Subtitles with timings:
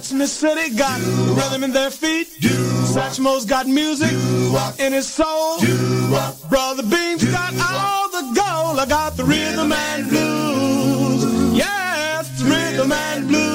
[0.00, 0.98] Cats in the city got
[1.36, 2.26] rhythm in their feet.
[2.40, 4.10] Satchmo's got music
[4.78, 5.58] in his soul.
[6.48, 8.78] Brother Beam's got all the gold.
[8.78, 11.54] I got the rhythm and blues.
[11.54, 13.49] Yes, the rhythm and blues.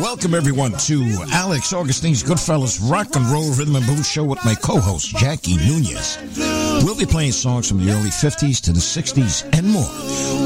[0.00, 4.54] Welcome everyone to Alex Augustine's Goodfellas Rock and Roll Rhythm and Blues Show with my
[4.56, 6.18] co-host Jackie Nunez.
[6.82, 9.86] We'll be playing songs from the early 50s to the 60s and more.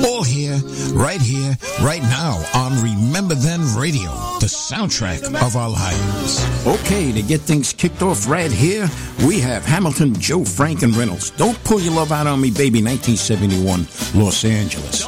[0.07, 0.57] All here,
[0.93, 6.67] right here, right now on Remember Then Radio, the soundtrack of our lives.
[6.67, 8.89] Okay, to get things kicked off right here,
[9.27, 11.31] we have Hamilton, Joe, Frank, and Reynolds.
[11.31, 15.07] Don't pull your love out on me, baby, 1971, Los Angeles.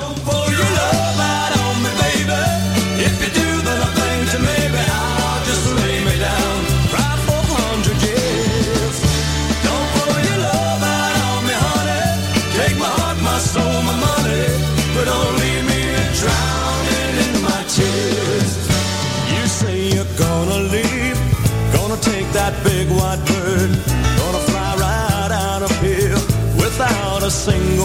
[27.31, 27.80] Without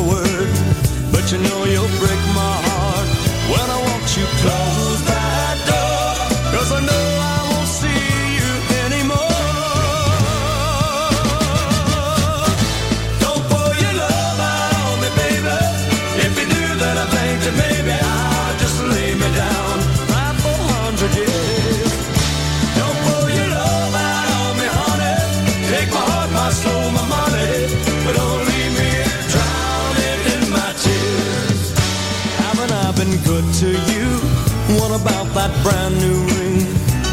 [35.35, 36.63] that brand new ring?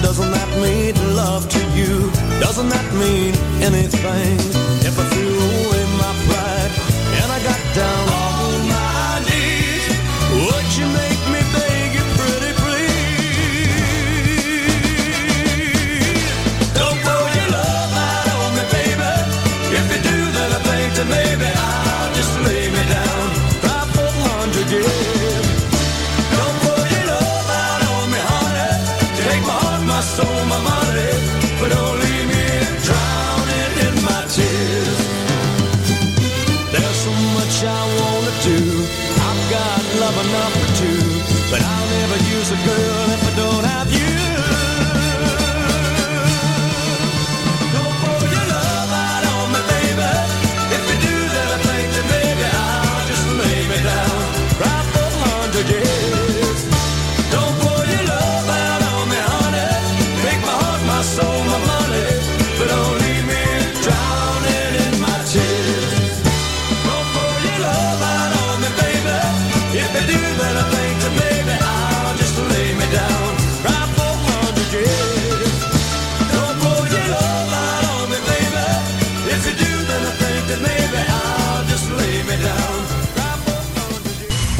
[0.00, 2.08] Doesn't that mean love to you?
[2.38, 4.38] Doesn't that mean anything?
[4.86, 5.11] If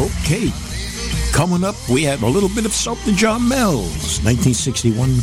[0.02, 0.50] Okay.
[1.32, 5.22] Coming up, we have a little bit of something Jarmels, 1961,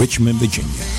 [0.00, 0.95] Richmond, Virginia.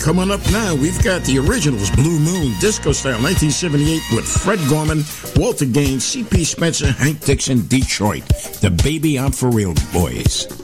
[0.00, 5.04] Coming up now, we've got the originals Blue Moon, Disco Style 1978 with Fred Gorman,
[5.36, 6.44] Walter Gaines, C.P.
[6.44, 8.26] Spencer, Hank Dixon, Detroit.
[8.60, 10.59] The Baby I'm For Real Boys.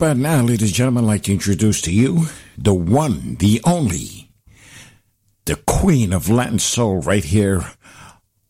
[0.00, 4.30] About now, ladies and gentlemen, I'd like to introduce to you the one, the only,
[5.44, 7.66] the queen of Latin soul right here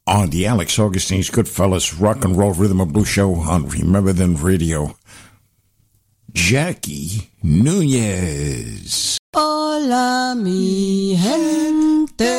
[0.07, 4.37] on the Alex Augustine's Goodfellas Rock and Roll Rhythm and Blues Show on Remember Then
[4.37, 4.97] Radio.
[6.33, 9.19] Jackie Nunez.
[9.35, 12.31] Hola, mi gente.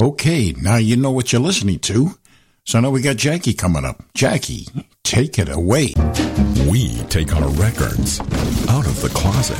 [0.00, 2.16] Okay, now you know what you're listening to.
[2.66, 4.02] So now we got Jackie coming up.
[4.12, 4.66] Jackie,
[5.04, 5.94] take it away.
[6.68, 8.18] We take our records
[8.68, 9.56] out of the closet.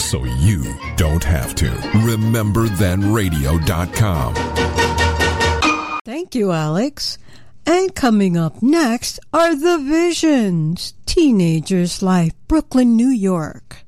[0.00, 1.68] So you don't have to.
[2.02, 6.00] Remember then RememberThenRadio.com.
[6.02, 7.18] Thank you, Alex.
[7.66, 13.84] And coming up next are The Visions Teenager's Life, Brooklyn, New York,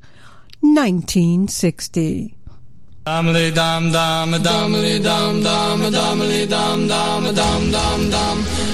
[0.61, 2.37] 1960.
[3.07, 8.74] Damly dum dum dumly dum dum dumly dum dum dum dum dum.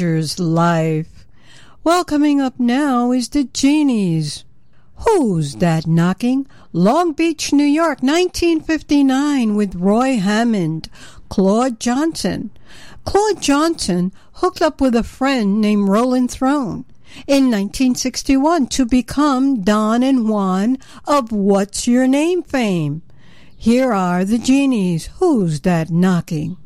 [0.00, 1.26] life.
[1.84, 4.44] Well, coming up now is the Genies.
[4.96, 6.46] Who's That Knocking?
[6.72, 10.88] Long Beach, New York, 1959, with Roy Hammond,
[11.28, 12.50] Claude Johnson.
[13.04, 16.86] Claude Johnson hooked up with a friend named Roland Trone
[17.26, 23.02] in 1961 to become Don and Juan of What's Your Name fame.
[23.56, 25.10] Here are the Genies.
[25.18, 26.56] Who's That Knocking?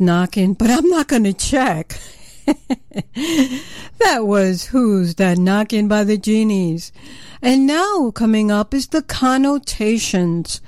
[0.00, 1.98] Knocking, but I'm not going to check.
[3.98, 6.92] that was Who's That Knocking by the Genies.
[7.40, 10.60] And now coming up is the connotations.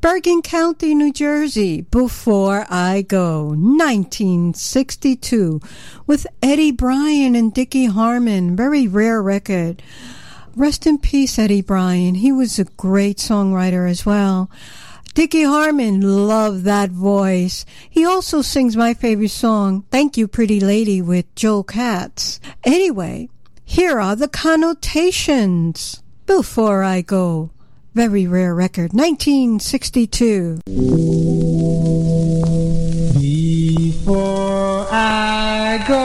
[0.00, 5.60] Bergen County, New Jersey, Before I Go, 1962,
[6.06, 8.56] with Eddie Bryan and Dickie Harmon.
[8.56, 9.82] Very rare record.
[10.56, 12.16] Rest in peace, Eddie Bryan.
[12.16, 14.50] He was a great songwriter as well.
[15.14, 17.66] Dickie Harmon, love that voice.
[17.90, 22.40] He also sings my favorite song, Thank You Pretty Lady, with Joe Katz.
[22.64, 23.28] Anyway,
[23.62, 26.02] here are the connotations.
[26.24, 27.50] Before I go,
[27.94, 30.60] very rare record, 1962.
[33.20, 36.01] Before I go,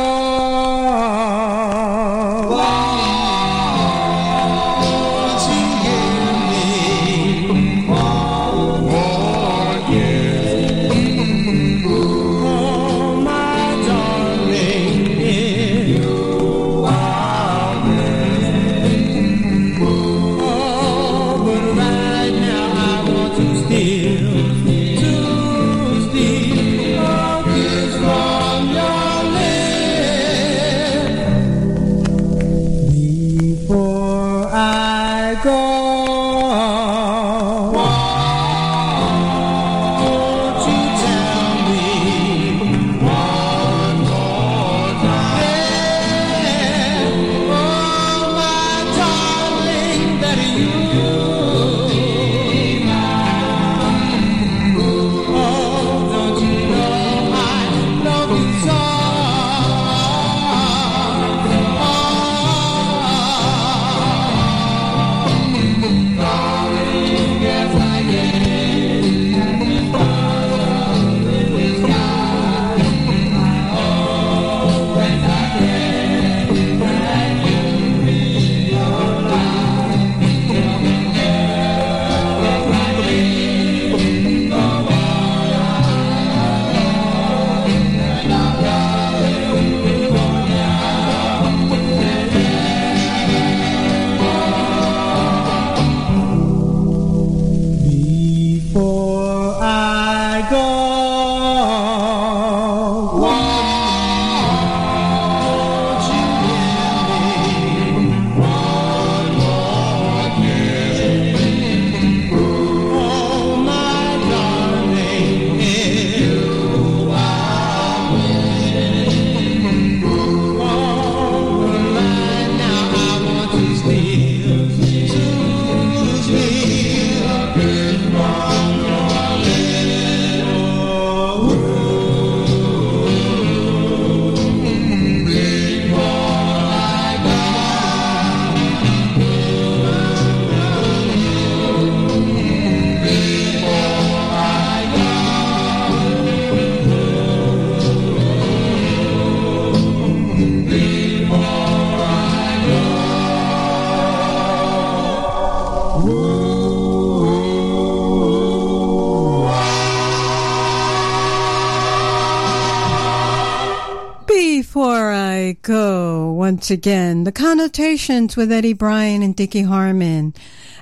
[166.68, 170.34] once again, the connotations with Eddie Bryan and Dickie Harmon.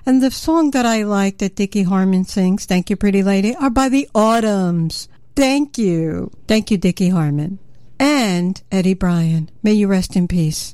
[0.04, 3.70] And the song that I like that Dickie Harmon sings, Thank You Pretty Lady, are
[3.70, 5.08] by the Autumns.
[5.36, 6.32] Thank you.
[6.48, 7.60] Thank you, Dickie Harmon.
[8.00, 9.52] And Eddie Bryan.
[9.62, 10.74] May you rest in peace.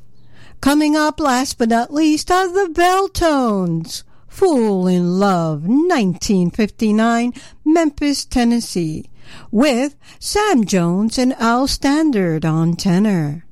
[0.62, 4.04] Coming up, last but not least, are the Belltones.
[4.30, 7.34] Fool in Love, 1959,
[7.66, 9.10] Memphis, Tennessee,
[9.52, 13.44] with Sam Jones and Al Standard on tenor.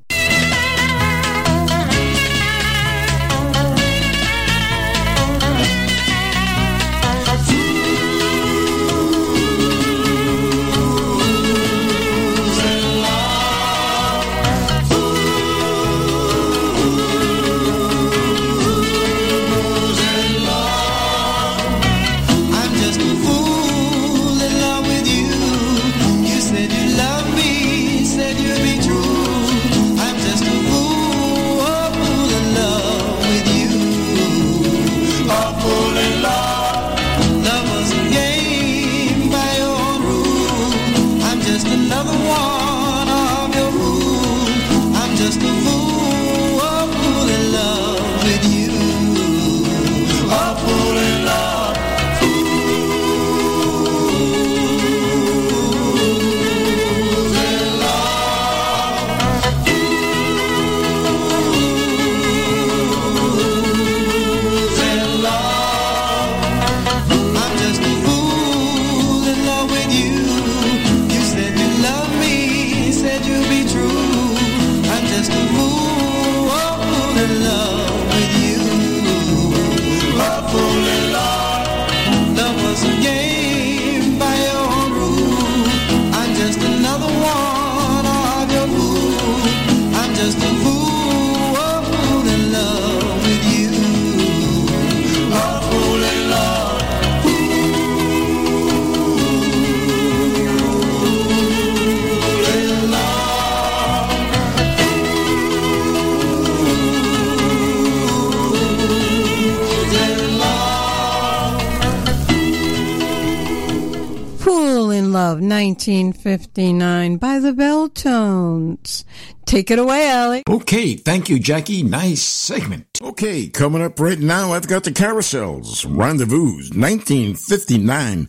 [116.25, 119.05] 1959, by the Belltones.
[119.45, 120.43] Take it away, Allie.
[120.49, 121.81] Okay, thank you, Jackie.
[121.81, 122.85] Nice segment.
[123.01, 128.27] Okay, coming up right now, I've got the Carousels, Rendezvous, 1959.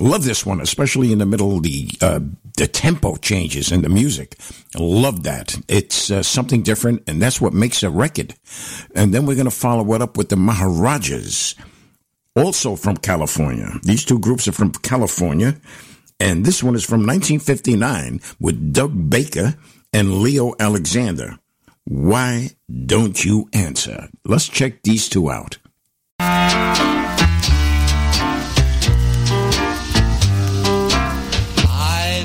[0.00, 2.20] Love this one, especially in the middle of the uh,
[2.56, 4.36] the tempo changes in the music.
[4.74, 5.58] Love that.
[5.68, 8.34] It's uh, something different, and that's what makes a record.
[8.94, 11.54] And then we're going to follow it up with the Maharajas,
[12.34, 13.72] also from California.
[13.82, 15.56] These two groups are from California,
[16.18, 19.54] and this one is from 1959 with Doug Baker
[19.92, 21.38] and Leo Alexander.
[21.84, 22.50] Why
[22.86, 24.08] don't you answer?
[24.24, 25.58] Let's check these two out.
[26.18, 27.06] I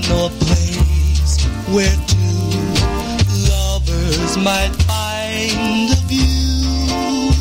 [0.09, 2.51] know a place where two
[3.51, 7.31] lovers might find a view,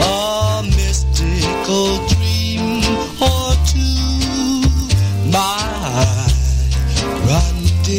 [0.00, 2.15] a mystical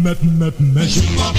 [0.08, 1.02] met met measure.
[1.02, 1.38] Measure up.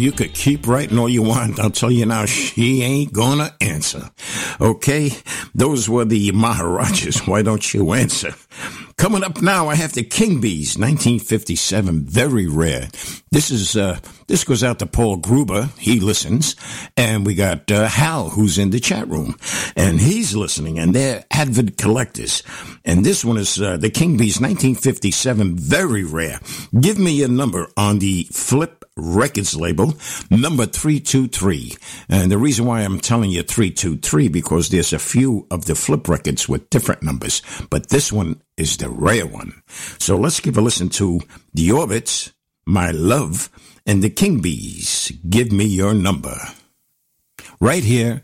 [0.00, 1.58] You could keep writing all you want.
[1.58, 4.10] I'll tell you now, she ain't gonna answer.
[4.60, 5.10] Okay?
[5.54, 7.26] Those were the Maharajas.
[7.26, 8.34] Why don't you answer?
[8.96, 12.06] Coming up now, I have the King Bees, 1957.
[12.06, 12.88] Very rare.
[13.30, 15.68] This is, uh, this goes out to Paul Gruber.
[15.78, 16.56] He listens.
[16.96, 19.36] And we got, uh, Hal, who's in the chat room.
[19.76, 20.78] And he's listening.
[20.78, 22.42] And they're avid collectors.
[22.86, 25.56] And this one is, uh, the King Bees, 1957.
[25.56, 26.40] Very rare.
[26.80, 29.94] Give me a number on the Flip Records label,
[30.30, 31.76] number 323.
[32.08, 36.08] And the reason why I'm telling you 323 because there's a few of the flip
[36.08, 39.62] records with different numbers, but this one is the rare one.
[39.98, 41.20] So let's give a listen to
[41.52, 42.32] The Orbits,
[42.64, 43.50] My Love,
[43.84, 46.36] and the King Bees, Give Me Your Number.
[47.60, 48.22] Right here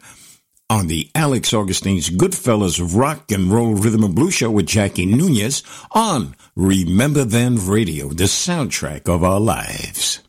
[0.71, 5.63] on the Alex Augustine's Goodfellas Rock and Roll Rhythm and Blues Show with Jackie Nunez
[5.91, 10.21] on Remember Then Radio, the soundtrack of our lives.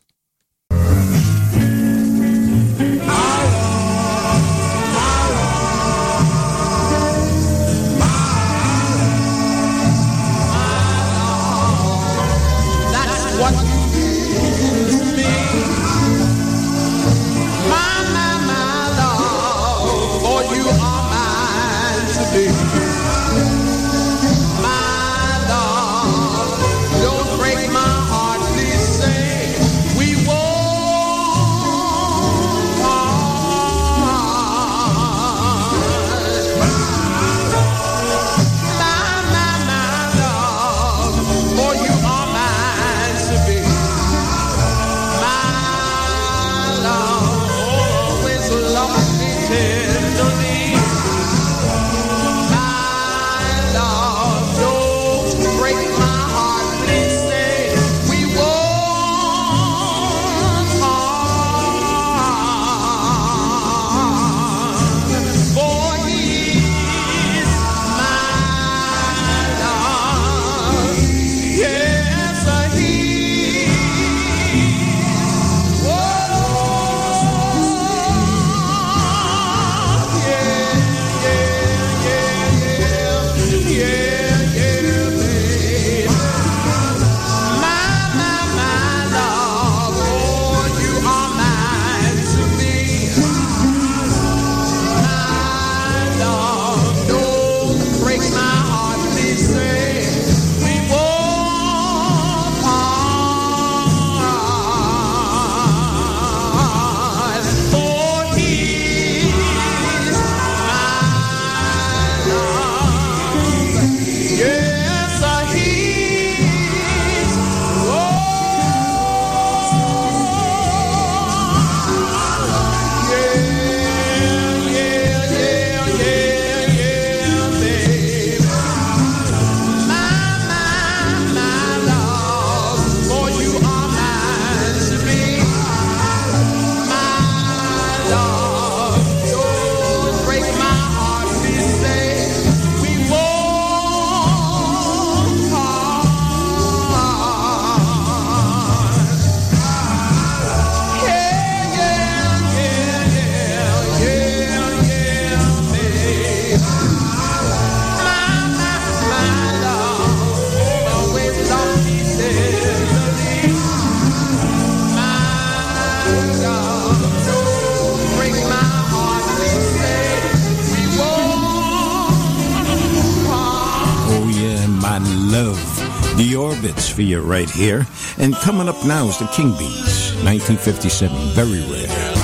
[177.54, 177.86] here.
[178.18, 181.16] And coming up now is the King Bees, 1957.
[181.34, 182.23] Very rare.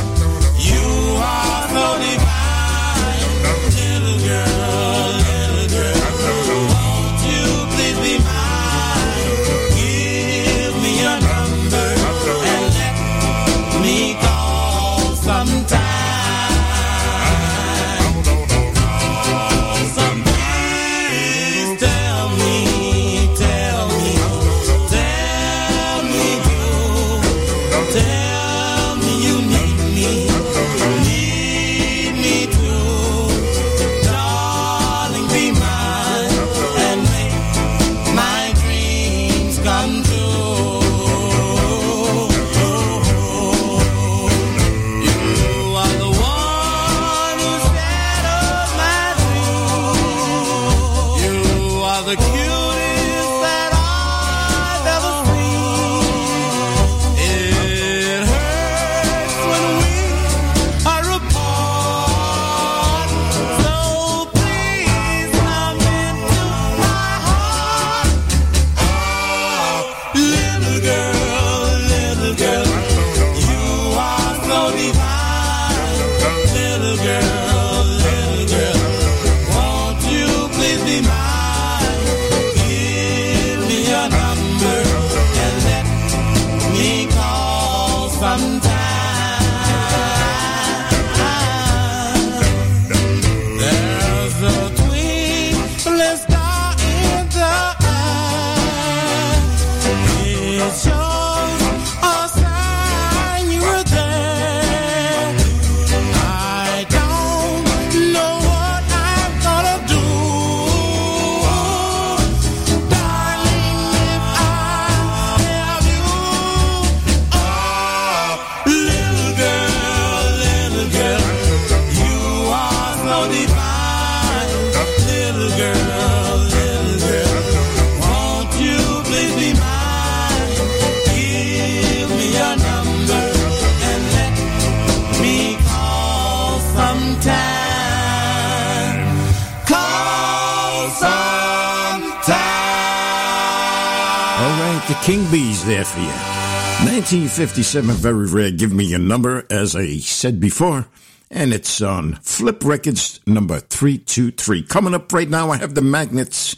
[147.41, 148.51] 57, very rare.
[148.51, 150.89] Give me your number, as I said before.
[151.31, 154.65] And it's on Flip Records number 323.
[154.65, 156.55] Coming up right now, I have the magnets.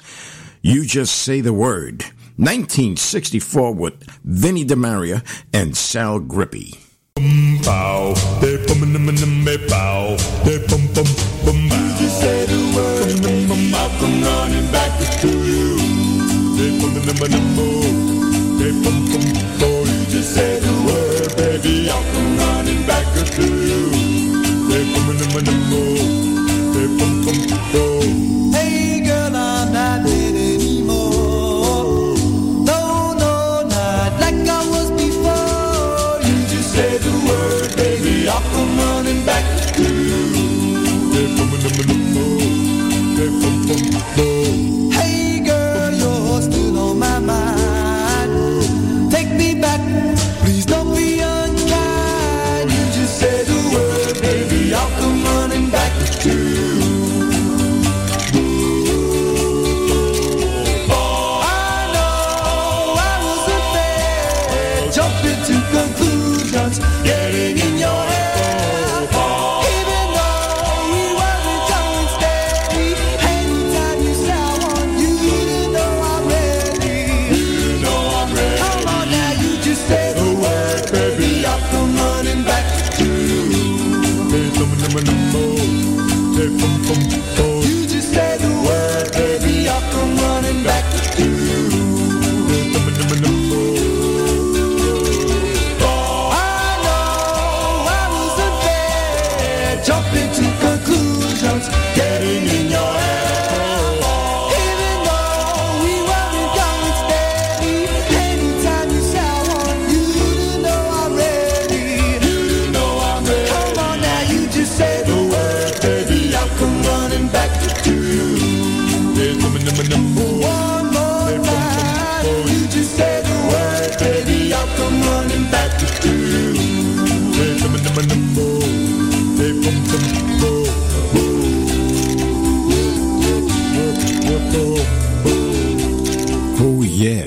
[0.61, 2.03] You just say the word.
[2.35, 6.75] 1964 with Vinnie DiMaria and Sal Grippy.
[7.15, 11.07] Boom, pow, they bum, bum, bum, pow, they bum, bum,
[11.47, 15.79] bum, You just say the word, I'll come running back to you.
[16.57, 17.82] They bum, bum, bum, bum,
[25.35, 25.62] when the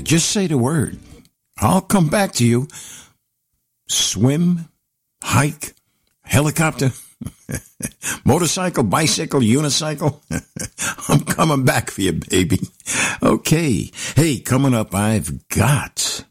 [0.06, 0.98] just say the word.
[1.58, 2.68] I'll come back to you.
[3.88, 4.70] Swim,
[5.22, 5.74] hike,
[6.24, 6.92] helicopter,
[8.26, 10.22] motorcycle, bicycle, unicycle.
[11.10, 12.60] I'm coming back for you, baby.
[13.22, 13.92] Okay.
[14.16, 16.26] Hey, coming up, I've got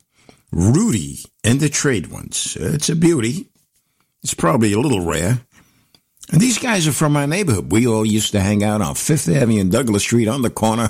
[0.52, 2.56] Rudy and the Trade Ones.
[2.58, 3.48] It's a beauty.
[4.22, 5.40] It's probably a little rare.
[6.32, 7.70] And these guys are from my neighborhood.
[7.70, 10.88] We all used to hang out on Fifth Avenue and Douglas Street on the corner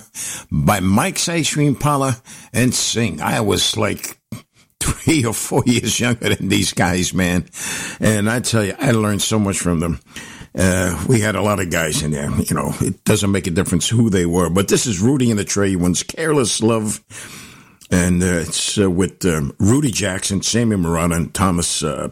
[0.51, 2.17] by Mike's Ice Cream Parlor
[2.53, 3.21] and sing.
[3.21, 4.19] I was like
[4.81, 7.49] three or four years younger than these guys, man.
[8.01, 10.01] And I tell you, I learned so much from them.
[10.57, 12.31] Uh, we had a lot of guys in there.
[12.31, 14.49] You know, it doesn't make a difference who they were.
[14.49, 17.03] But this is Rudy and the Trade Ones, Careless Love.
[17.91, 22.09] And uh, it's uh, with um, Rudy Jackson, Sammy Murata, and Thomas uh.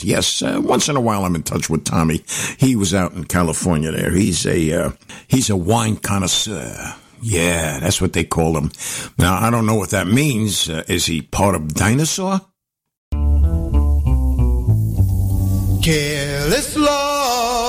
[0.00, 2.22] Yes, uh, once in a while I'm in touch with Tommy.
[2.58, 4.12] He was out in California there.
[4.12, 4.90] He's a uh,
[5.26, 6.94] he's a wine connoisseur.
[7.20, 8.70] Yeah, that's what they call him.
[9.18, 10.68] Now I don't know what that means.
[10.68, 12.40] Uh, is he part of Dinosaur?
[15.82, 17.67] Careless love.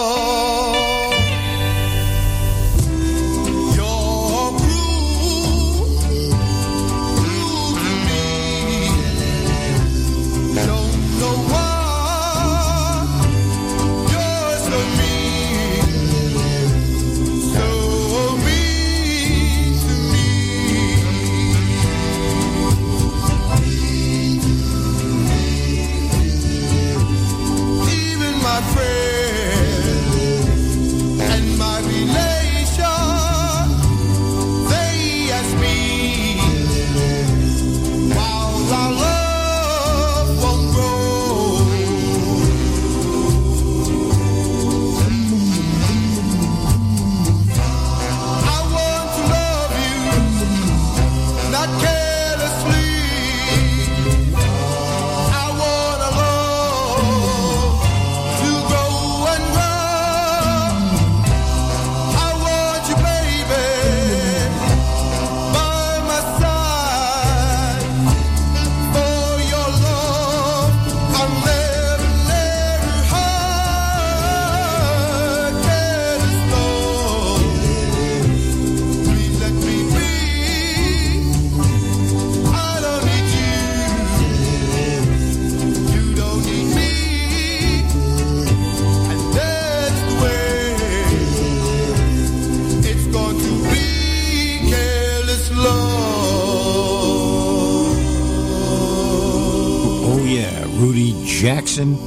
[101.40, 101.98] Jackson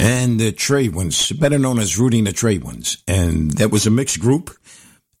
[0.00, 3.90] and the Trade Ones, better known as Rooting the Trade Ones, and that was a
[3.90, 4.56] mixed group.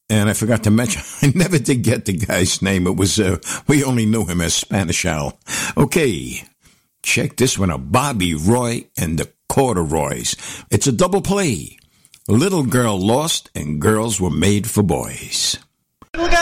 [0.08, 2.86] And I forgot to mention, I never did get the guy's name.
[2.86, 3.36] It was, uh,
[3.68, 5.38] we only knew him as Spanish Al.
[5.76, 6.42] Okay,
[7.02, 7.92] check this one out.
[7.92, 10.64] Bobby Roy and the Corduroys.
[10.70, 11.76] It's a double play.
[12.26, 15.58] Little Girl Lost and Girls Were Made for Boys.
[16.16, 16.32] Let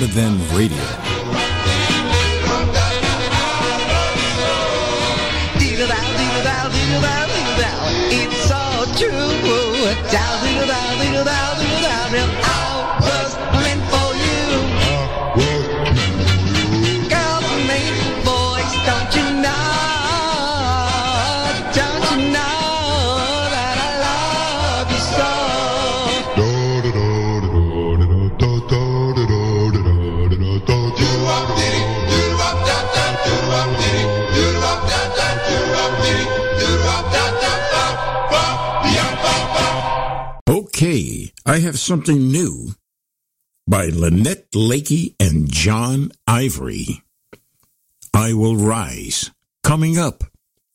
[0.00, 0.78] Remember Then Radio.
[8.10, 9.30] It's all true.
[41.60, 42.74] Have something new
[43.66, 47.02] by Lynette Lakey and John Ivory.
[48.12, 49.30] I Will Rise.
[49.62, 50.24] Coming up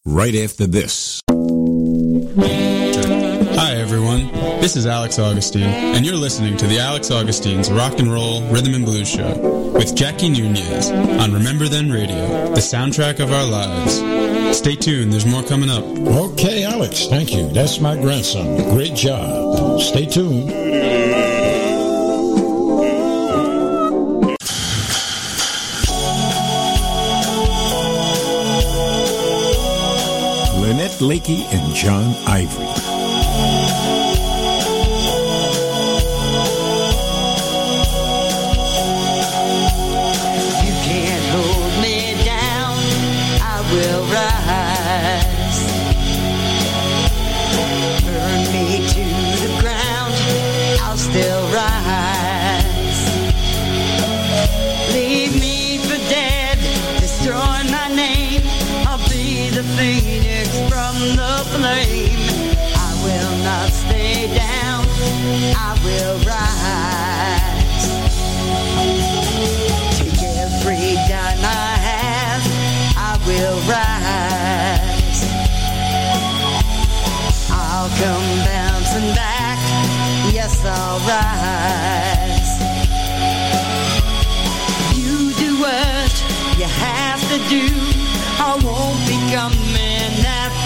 [0.06, 1.22] right after this.
[3.58, 4.28] Hi, everyone.
[4.60, 8.74] This is Alex Augustine, and you're listening to the Alex Augustine's Rock and Roll Rhythm
[8.74, 14.58] and Blues Show with Jackie Nunez on Remember Then Radio, the soundtrack of our lives.
[14.58, 15.86] Stay tuned, there's more coming up.
[15.86, 17.48] Okay, Alex, thank you.
[17.50, 18.58] That's my grandson.
[18.76, 19.80] Great job.
[19.80, 20.52] Stay tuned.
[30.62, 32.95] Lynette Lakey and John Ivory.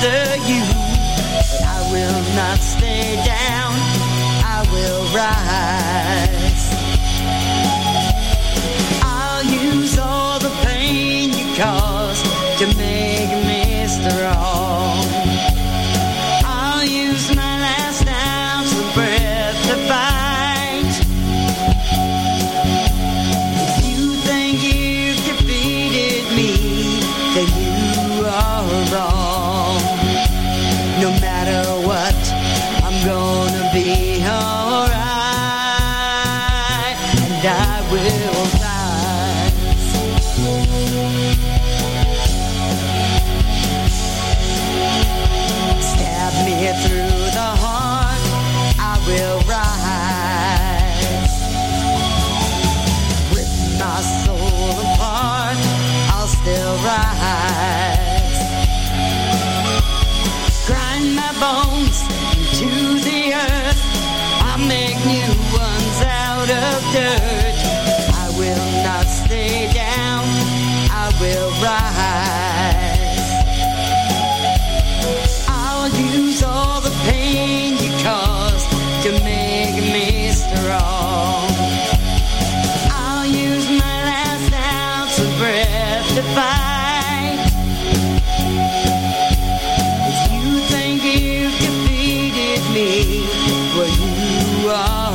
[0.02, 0.62] After you.
[1.52, 3.74] But I will not stay down,
[4.43, 5.49] I will rise.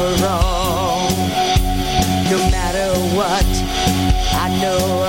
[0.05, 1.09] No
[2.50, 3.46] matter what,
[4.34, 5.03] I know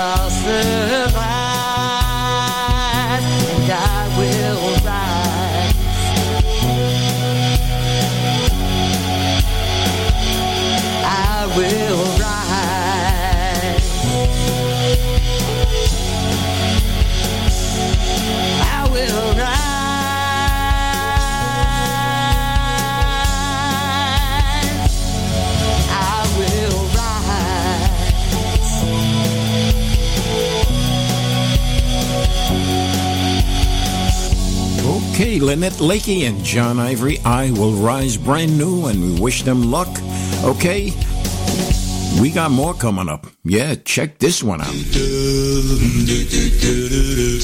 [35.36, 39.69] Okay, Lynette Lakey and John Ivory, I Will Rise, brand new, and we wish them
[39.69, 39.89] luck.
[40.45, 40.93] Okay,
[42.22, 43.28] we got more coming up.
[43.43, 44.74] Yeah, check this one out.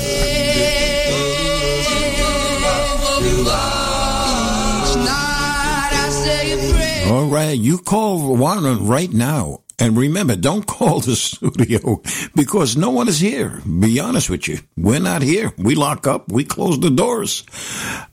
[7.10, 9.62] All right, you call Warren right now.
[9.78, 12.02] And remember, don't call the studio
[12.34, 13.62] because no one is here.
[13.64, 14.58] Be honest with you.
[14.76, 15.52] We're not here.
[15.56, 16.30] We lock up.
[16.30, 17.44] We close the doors.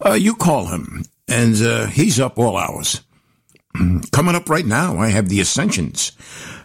[0.04, 3.02] Uh, you call him and uh, he's up all hours.
[4.12, 6.12] Coming up right now, I have the Ascensions.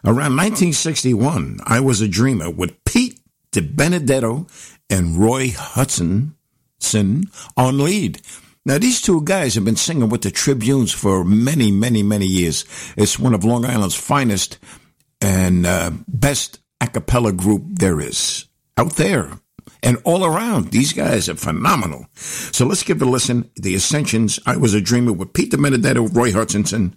[0.05, 3.19] Around 1961, I was a dreamer with Pete
[3.53, 4.49] DiBenedetto
[4.89, 6.37] and Roy Hudson
[7.57, 8.21] on lead.
[8.65, 12.65] Now, these two guys have been singing with the Tribunes for many, many, many years.
[12.97, 14.59] It's one of Long Island's finest
[15.21, 19.41] and uh, best a cappella group there is out there
[19.83, 20.71] and all around.
[20.71, 22.07] These guys are phenomenal.
[22.15, 23.51] So let's give it a listen.
[23.57, 26.95] The Ascensions, I Was a Dreamer with Pete Benedetto, Roy Hutchinson.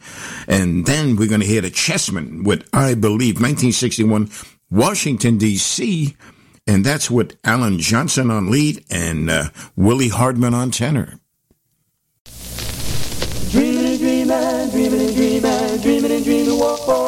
[0.48, 4.30] And then we're going to hear the Chessmen with I Believe, 1961,
[4.70, 6.16] Washington, D.C.
[6.66, 11.20] And that's with Alan Johnson on lead and uh, Willie Hardman on tenor.
[13.52, 14.32] Dreaming and dreaming,
[14.72, 17.03] dreaming and dreaming, dreaming and dreaming.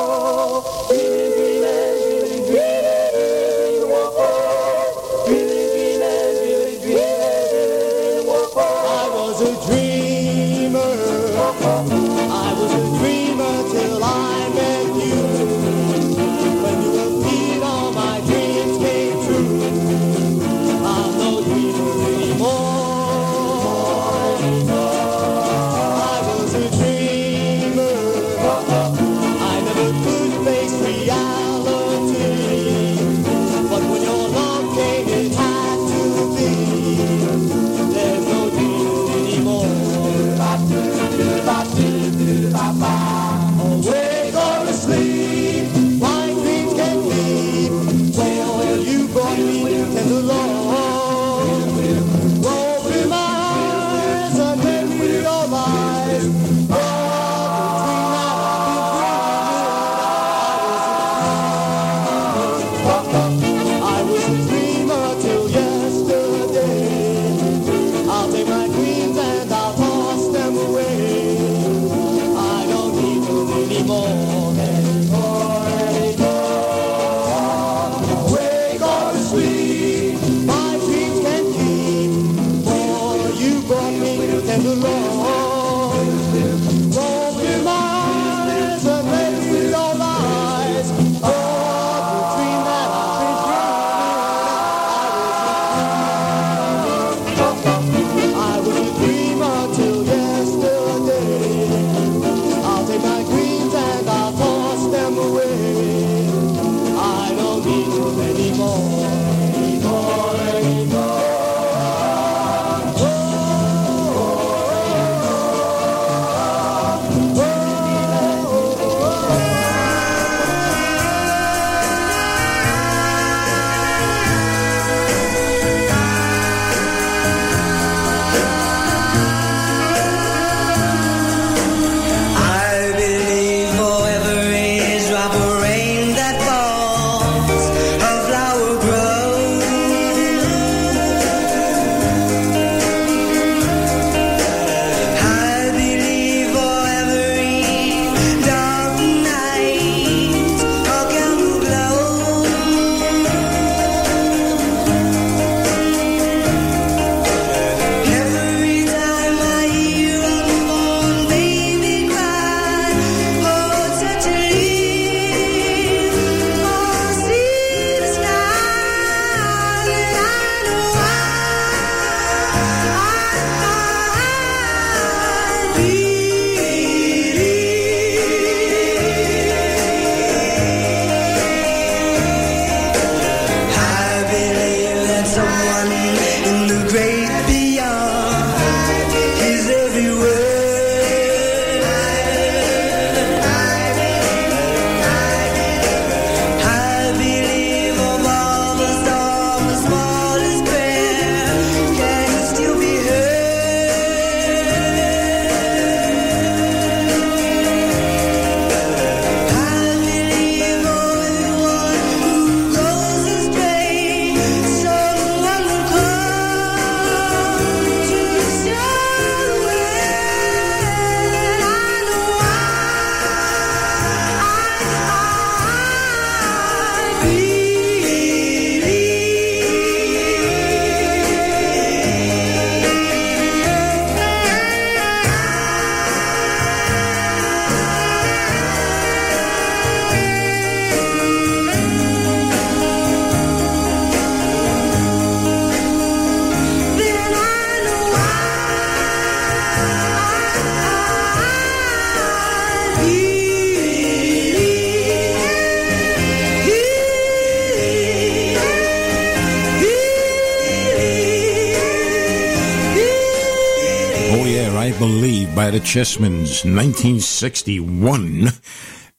[265.86, 268.48] Chessmans, 1961.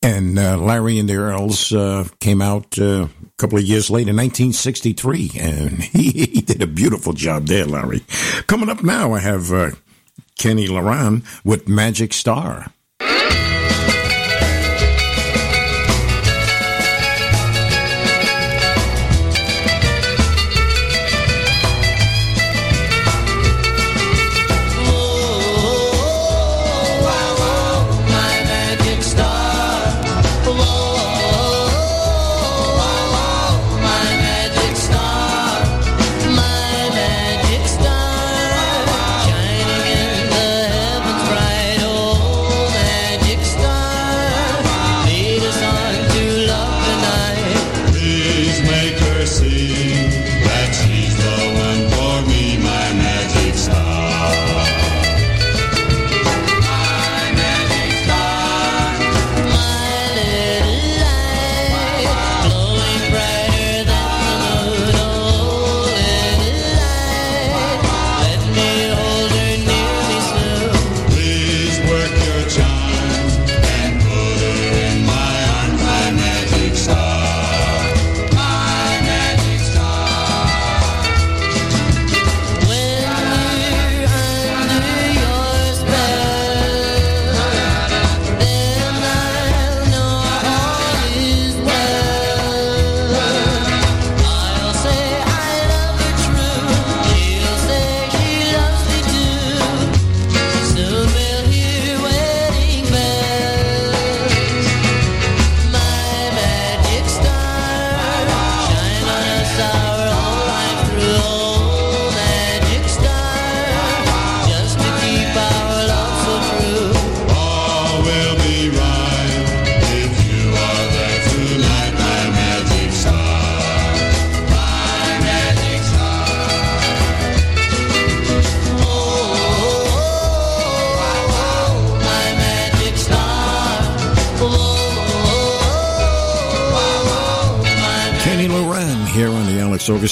[0.02, 4.12] And uh, Larry and the Earls uh, came out uh, a couple of years later,
[4.12, 5.30] 1963.
[5.38, 8.02] And he, he did a beautiful job there, Larry.
[8.48, 9.70] Coming up now, I have uh,
[10.36, 12.72] Kenny Loran with Magic Star.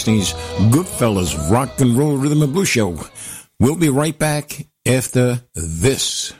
[0.05, 2.99] The Alex Augustine's Goodfellas Rock and Roll Rhythm and Blues Show.
[3.59, 6.35] We'll be right back after this.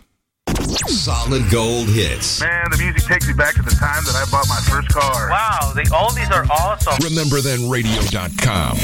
[0.87, 2.41] Solid gold hits.
[2.41, 5.31] Man, the music takes me back to the time that I bought my first car.
[5.31, 6.95] Wow, the oldies are awesome.
[6.95, 8.79] RememberThenRadio.com.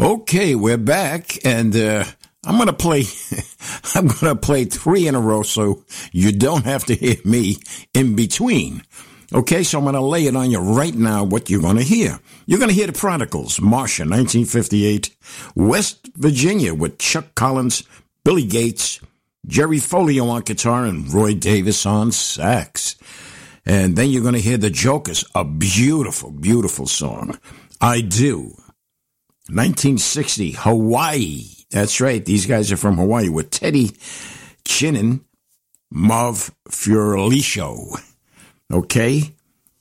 [0.00, 2.04] Okay, we're back, and uh,
[2.44, 3.04] I'm gonna play.
[3.94, 7.56] I'm gonna play three in a row, so you don't have to hear me
[7.94, 8.82] in between.
[9.34, 11.22] Okay, so I'm gonna lay it on you right now.
[11.22, 12.18] What you're gonna hear?
[12.46, 15.14] You're gonna hear the Prodigals, Marcia, 1958,
[15.54, 17.82] West Virginia with Chuck Collins,
[18.24, 19.00] Billy Gates,
[19.46, 22.96] Jerry Folio on guitar, and Roy Davis on sax.
[23.66, 27.38] And then you're gonna hear the Jokers, a beautiful, beautiful song.
[27.82, 28.54] I do.
[29.50, 31.44] 1960, Hawaii.
[31.70, 32.24] That's right.
[32.24, 33.90] These guys are from Hawaii with Teddy
[34.64, 35.20] Chinin,
[35.90, 38.00] Marv Furlicio.
[38.72, 39.34] Okay.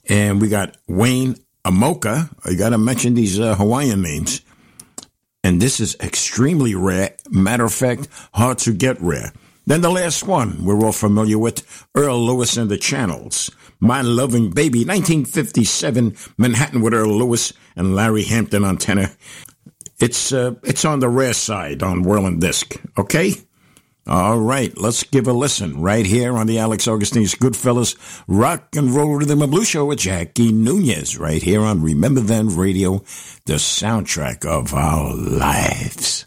[0.10, 1.36] And we got Wayne
[1.66, 2.30] Amoka.
[2.46, 4.42] I got to mention these uh, Hawaiian names.
[5.44, 7.16] And this is extremely rare.
[7.30, 9.34] Matter of fact, hard to get rare.
[9.66, 13.52] Then the last one we're all familiar with Earl Lewis and the Channels.
[13.80, 19.12] My Loving Baby, 1957, Manhattan with Earl Lewis and Larry Hampton on tenor.
[20.00, 22.76] It's uh, it's on the rare side on Whirling Disc.
[22.98, 23.34] Okay.
[24.08, 28.96] All right, let's give a listen right here on the Alex Augustine's Goodfellas Rock and
[28.96, 33.00] Roll Rhythm and Blues Show with Jackie Nunez, right here on Remember Then Radio,
[33.46, 36.26] the soundtrack of our lives.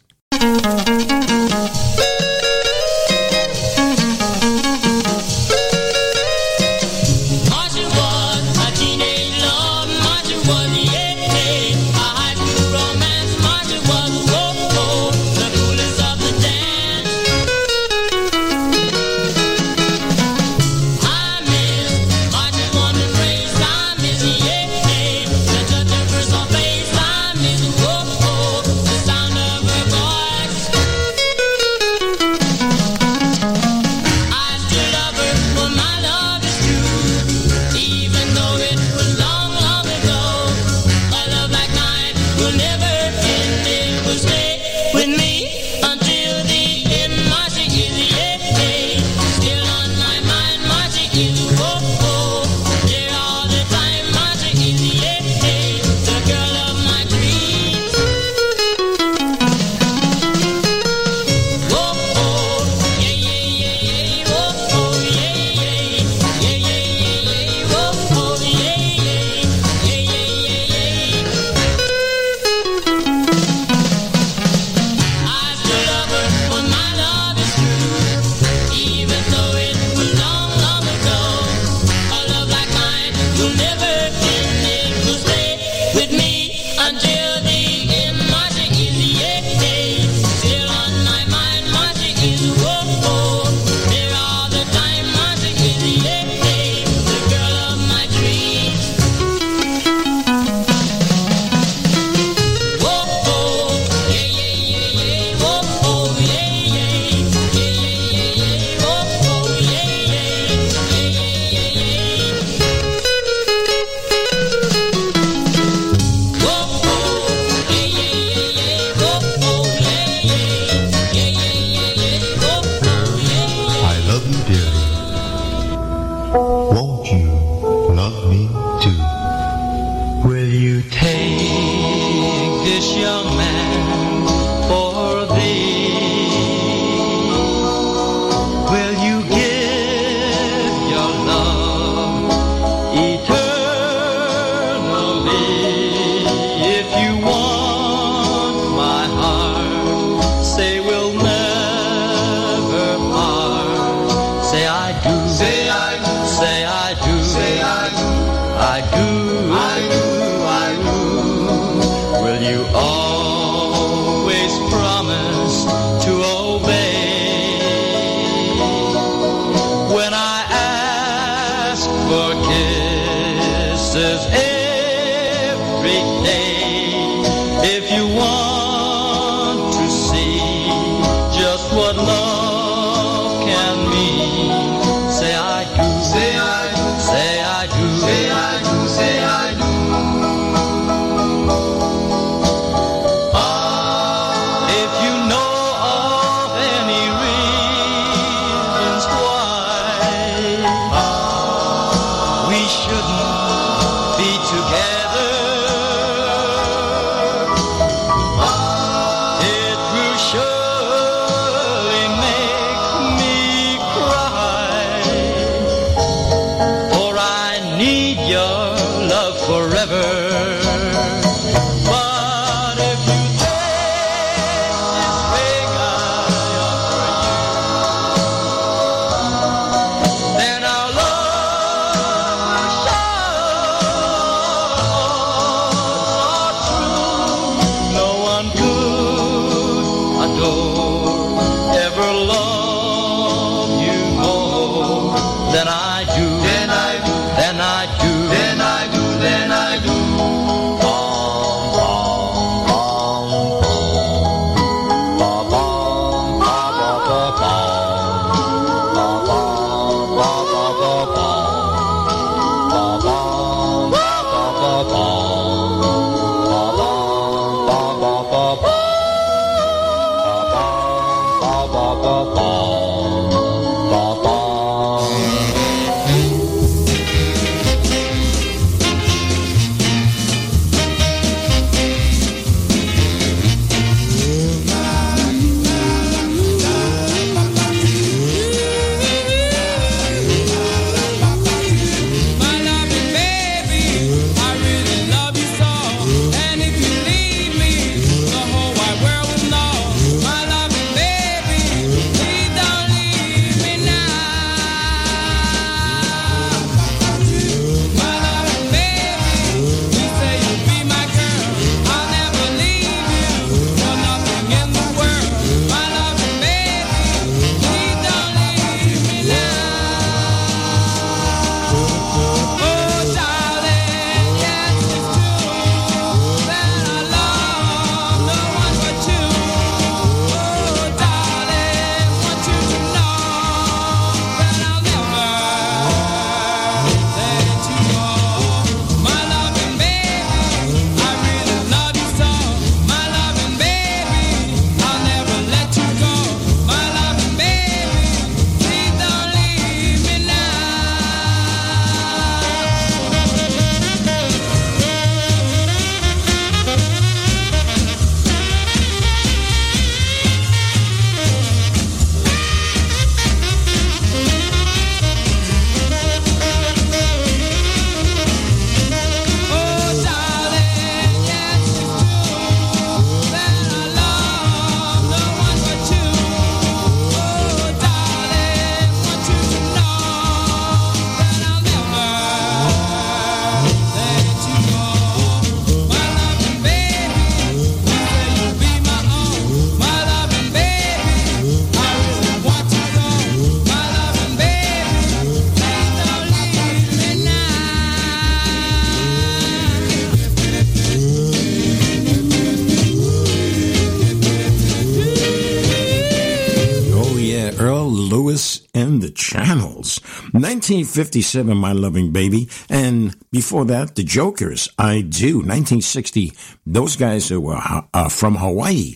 [410.71, 412.49] 1957, My Loving Baby.
[412.69, 415.39] And before that, The Jokers, I Do.
[415.39, 416.33] 1960,
[416.65, 417.59] those guys were
[417.93, 418.95] uh, from Hawaii.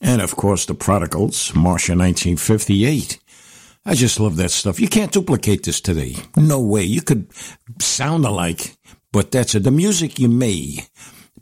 [0.00, 3.18] And of course, The Prodigals, Marsha, 1958.
[3.84, 4.80] I just love that stuff.
[4.80, 6.16] You can't duplicate this today.
[6.34, 6.84] No way.
[6.84, 7.28] You could
[7.78, 8.74] sound alike,
[9.12, 9.64] but that's it.
[9.64, 10.86] The music you may,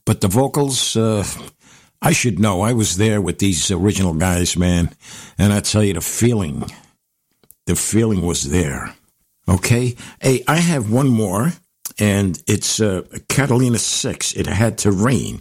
[0.05, 1.25] but the vocals, uh,
[2.03, 2.63] I should know.
[2.63, 4.91] I was there with these original guys, man.
[5.39, 6.65] And I tell you, the feeling,
[7.67, 8.97] the feeling was there.
[9.51, 9.97] Okay.
[10.21, 11.53] Hey, I have one more,
[11.99, 14.33] and it's uh, Catalina 6.
[14.35, 15.41] It had to rain.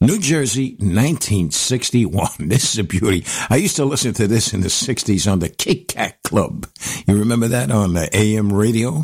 [0.00, 2.28] New Jersey, 1961.
[2.48, 3.24] This is a beauty.
[3.48, 6.66] I used to listen to this in the 60s on the Kit Kat Club.
[7.06, 9.02] You remember that on the AM radio?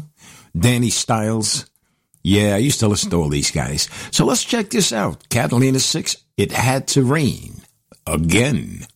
[0.58, 1.66] Danny Stiles.
[2.24, 3.88] Yeah, I used to listen to all these guys.
[4.10, 5.28] So let's check this out.
[5.28, 7.62] Catalina 6, It Had to Rain.
[8.06, 8.86] Again.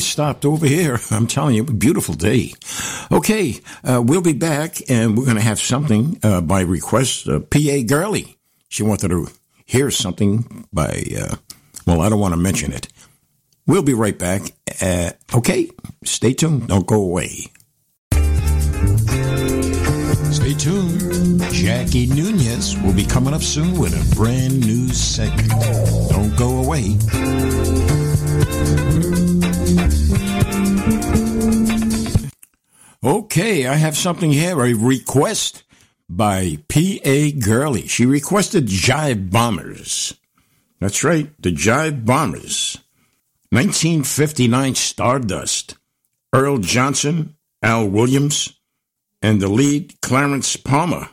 [0.00, 0.98] Stopped over here.
[1.10, 2.52] I'm telling you, beautiful day.
[3.10, 7.28] Okay, uh, we'll be back and we're going to have something uh, by request.
[7.28, 7.84] Uh, P.A.
[7.84, 8.36] Gurley.
[8.68, 9.28] She wanted to
[9.64, 11.36] hear something by, uh,
[11.86, 12.88] well, I don't want to mention it.
[13.66, 14.42] We'll be right back.
[14.80, 15.70] Uh, okay,
[16.04, 16.68] stay tuned.
[16.68, 17.50] Don't go away.
[20.32, 21.42] Stay tuned.
[21.52, 25.50] Jackie Nunez will be coming up soon with a brand new segment.
[26.10, 26.96] Don't go away.
[33.04, 35.62] Okay, I have something here, a request
[36.08, 37.30] by P.A.
[37.32, 37.86] Gurley.
[37.86, 40.14] She requested Jive Bombers.
[40.80, 42.78] That's right, the Jive Bombers.
[43.50, 45.76] 1959 Stardust.
[46.32, 48.58] Earl Johnson, Al Williams,
[49.22, 51.08] and the lead Clarence Palmer.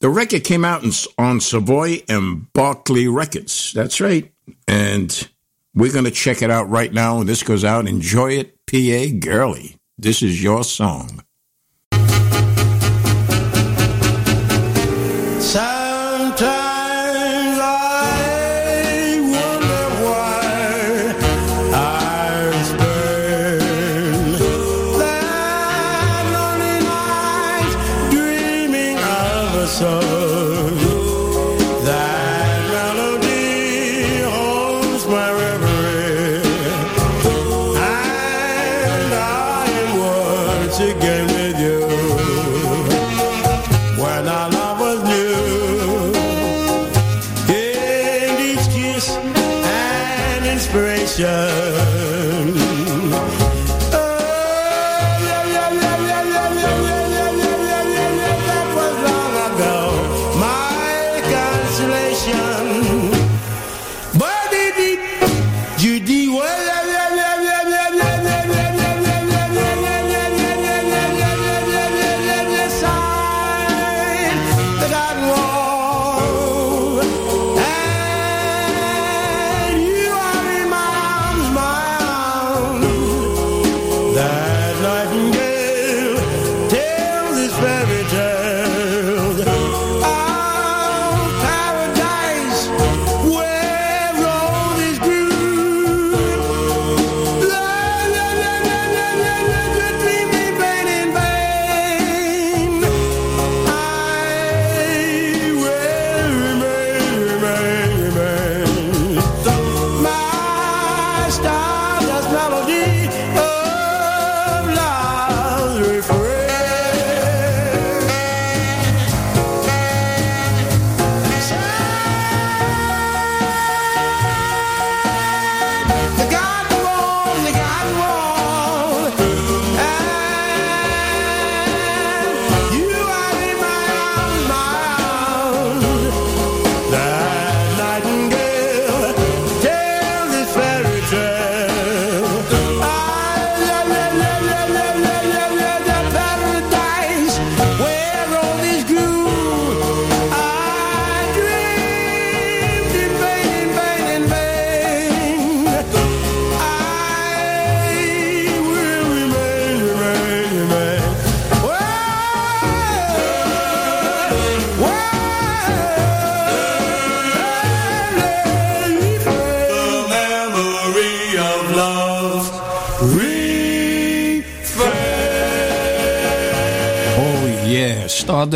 [0.00, 0.82] The record came out
[1.18, 3.72] on Savoy and Barclay Records.
[3.74, 4.32] That's right.
[4.66, 5.28] And
[5.74, 7.22] we're going to check it out right now.
[7.22, 7.86] This goes out.
[7.86, 9.12] Enjoy it, P.A.
[9.12, 9.76] Gurley.
[9.98, 11.22] This is your song.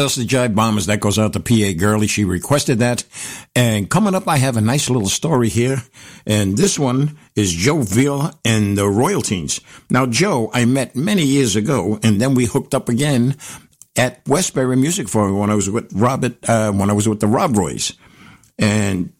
[0.08, 0.86] Stardust, the Jive Bombers.
[0.86, 1.74] That goes out to P.A.
[1.74, 2.06] Gurley.
[2.06, 3.04] She requested that.
[3.54, 5.82] And coming up, I have a nice little story here.
[6.26, 9.60] And this one is Joe Villa and the Royal Teens.
[9.90, 13.36] Now, Joe, I met many years ago, and then we hooked up again
[13.96, 17.26] at Westbury Music Forum when I was with Robert, uh, when I was with the
[17.26, 17.92] Rob Roys.
[18.58, 19.12] And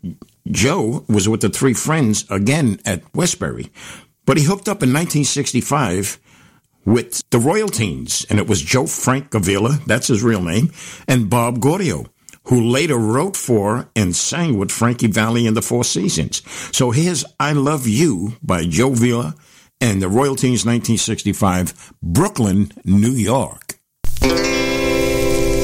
[0.49, 3.71] Joe was with the three friends again at Westbury.
[4.25, 6.21] But he hooked up in 1965
[6.87, 10.71] with the Royal Teens, and it was Joe Frank Gavila, that's his real name,
[11.07, 12.07] and Bob Gaudio,
[12.45, 16.43] who later wrote for and sang with Frankie Valli in the Four Seasons.
[16.75, 19.35] So here's I Love You by Joe Villa
[19.81, 23.75] and the Royal Teens 1965, Brooklyn, New York.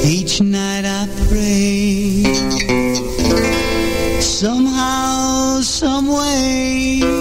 [0.05, 2.23] Each night I pray,
[4.19, 7.12] somehow, some way,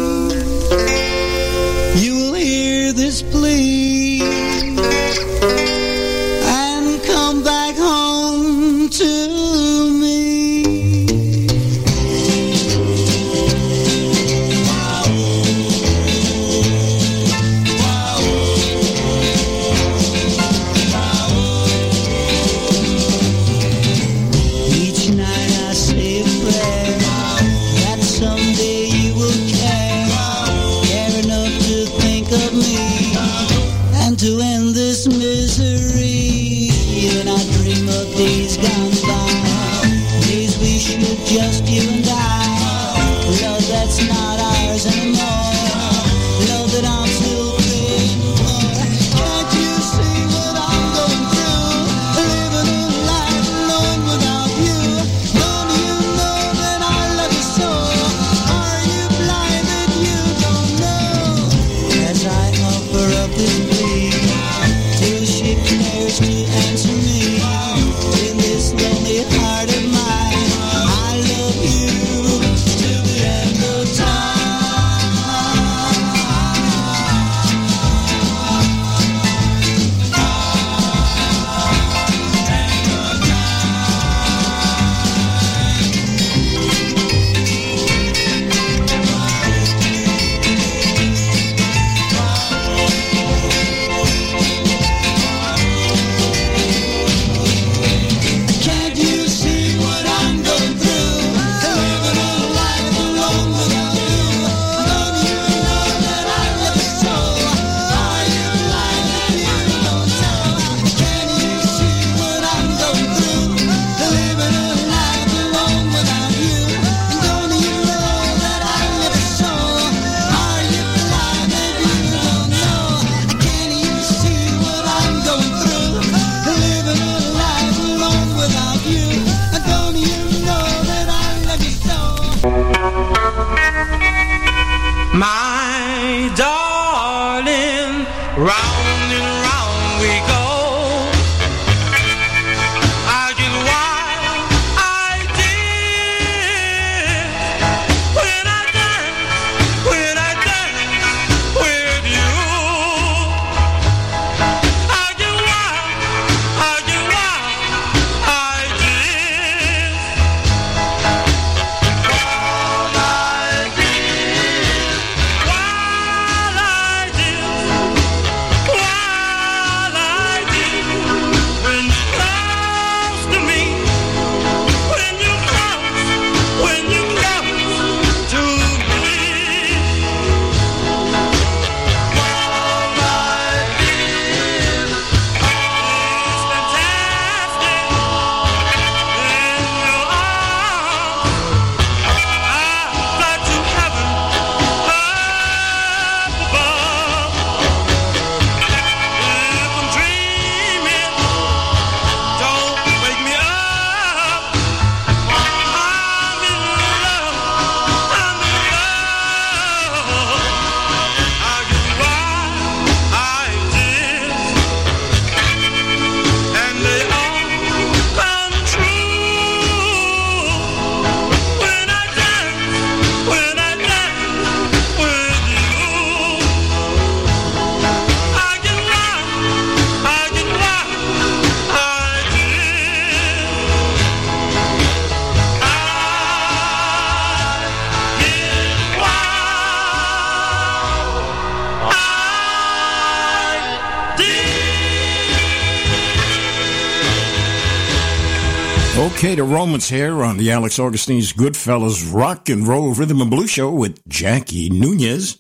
[249.63, 254.05] Romans here on the Alex Augustine's Goodfellas Rock and Roll Rhythm and Blues Show with
[254.09, 255.39] Jackie Nunez.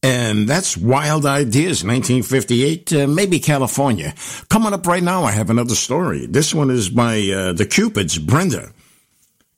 [0.00, 4.14] And that's Wild Ideas, 1958, uh, maybe California.
[4.48, 6.26] Coming up right now, I have another story.
[6.26, 8.70] This one is by uh, the Cupids, Brenda.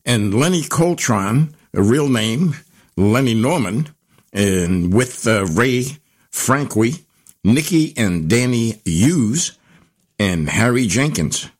[0.06, 2.54] And Lenny Coltron, a real name,
[2.96, 3.90] Lenny Norman,
[4.32, 5.98] and with uh, Ray
[6.32, 7.04] Franqui,
[7.44, 9.58] Nikki and Danny Hughes,
[10.18, 11.50] and Harry Jenkins.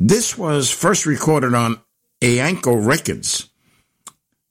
[0.00, 1.80] This was first recorded on
[2.20, 3.48] Aanko Records,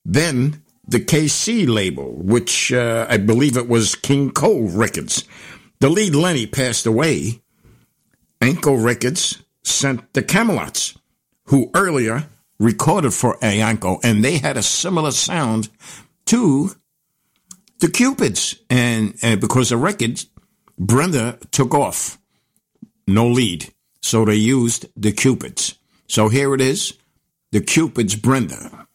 [0.03, 5.23] then the KC label, which uh, I believe it was King Cole Records.
[5.79, 7.41] The lead Lenny passed away.
[8.41, 10.97] Aanko Records sent the Camelots,
[11.45, 12.27] who earlier
[12.59, 15.69] recorded for Aanko, and they had a similar sound
[16.25, 16.71] to
[17.79, 18.61] the Cupids.
[18.69, 20.25] And, and because the record,
[20.77, 22.19] Brenda took off,
[23.07, 23.73] no lead.
[24.01, 25.77] So they used the Cupids.
[26.07, 26.93] So here it is
[27.51, 28.87] the Cupids Brenda.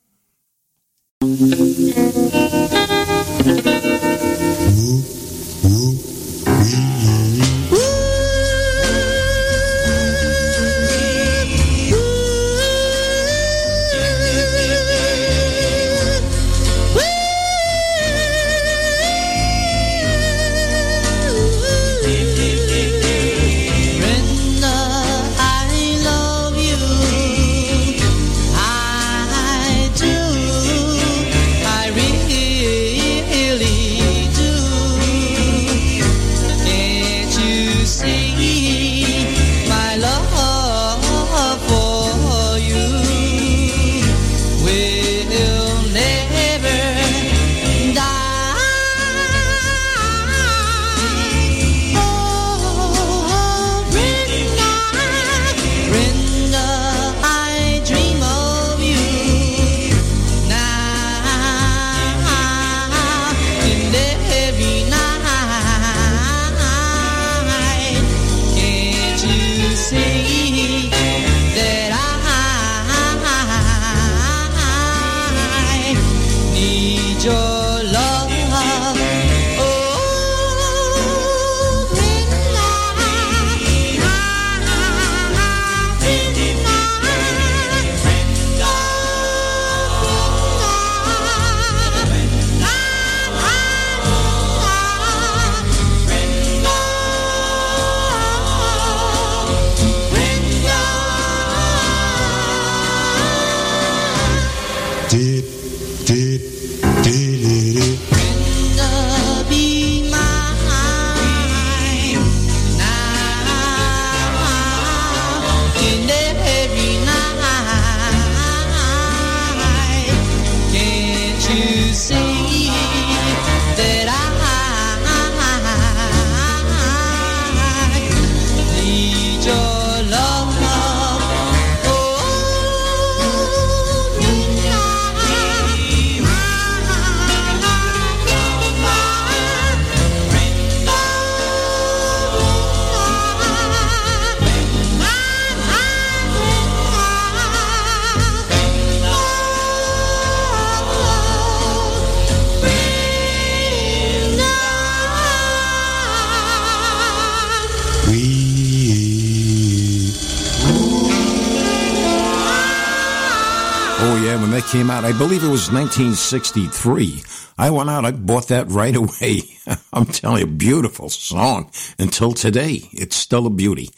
[165.62, 167.22] Was 1963.
[167.56, 169.42] I went out, I bought that right away.
[169.92, 171.70] I'm telling you, beautiful song.
[172.00, 173.90] Until today, it's still a beauty.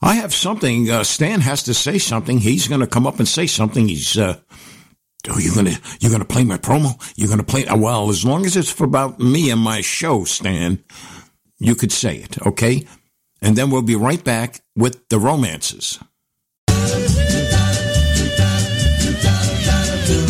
[0.00, 0.88] I have something.
[0.88, 2.38] Uh, Stan has to say something.
[2.38, 3.86] He's going to come up and say something.
[3.88, 4.16] He's.
[4.16, 4.38] Uh,
[5.28, 6.94] oh, you're gonna you're gonna play my promo.
[7.16, 7.66] You're gonna play.
[7.70, 10.82] Well, as long as it's for about me and my show, Stan,
[11.58, 12.86] you could say it, okay?
[13.42, 15.98] And then we'll be right back with the romances.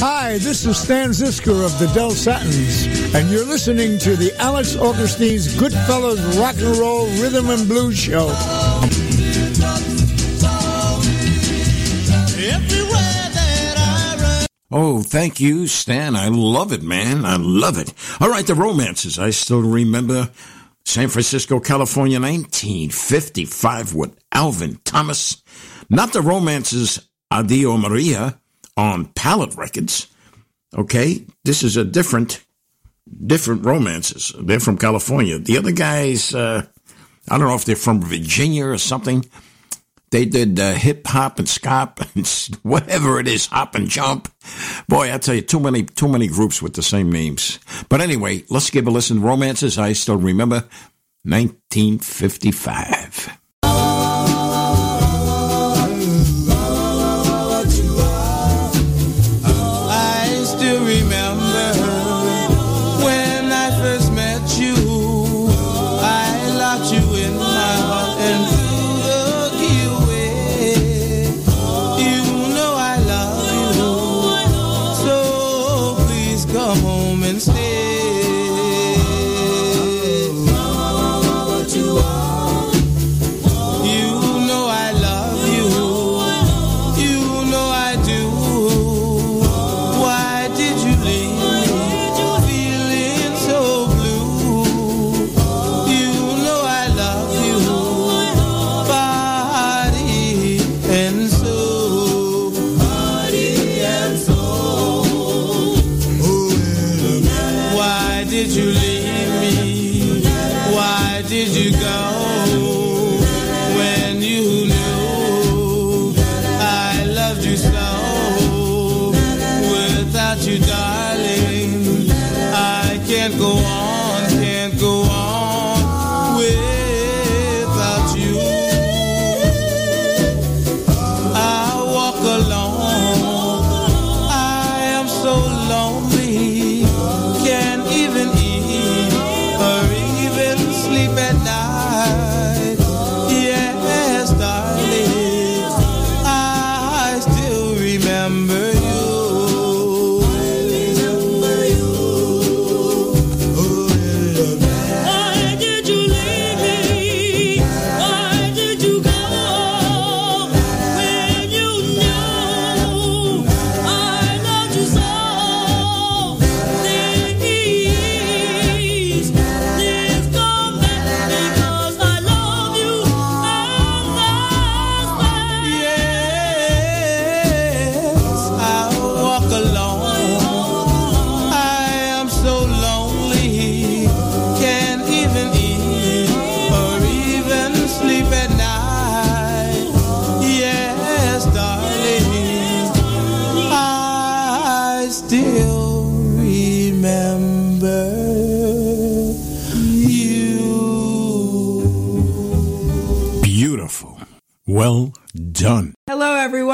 [0.00, 4.76] Hi, this is Stan Zizka of the Del Satins, and you're listening to the Alex
[4.76, 8.28] Augustine's Goodfellas Rock and Roll Rhythm and Blues Show.
[14.70, 16.14] Oh, thank you, Stan.
[16.14, 17.24] I love it, man.
[17.24, 17.92] I love it.
[18.20, 19.18] All right, the romances.
[19.18, 20.30] I still remember
[20.84, 25.42] San Francisco, California, 1955 with Alvin Thomas.
[25.90, 28.40] Not the romances Adio Maria
[28.78, 30.06] on Palette Records.
[30.74, 32.44] Okay, this is a different,
[33.26, 34.32] different romances.
[34.38, 35.38] They're from California.
[35.38, 36.64] The other guys, uh,
[37.28, 39.24] I don't know if they're from Virginia or something.
[40.10, 42.26] They did uh, hip hop and ska and
[42.62, 44.32] whatever it is, hop and jump.
[44.88, 47.58] Boy, I tell you, too many, too many groups with the same names.
[47.88, 49.20] But anyway, let's give a listen.
[49.20, 50.64] Romances, I still remember,
[51.24, 53.38] 1955.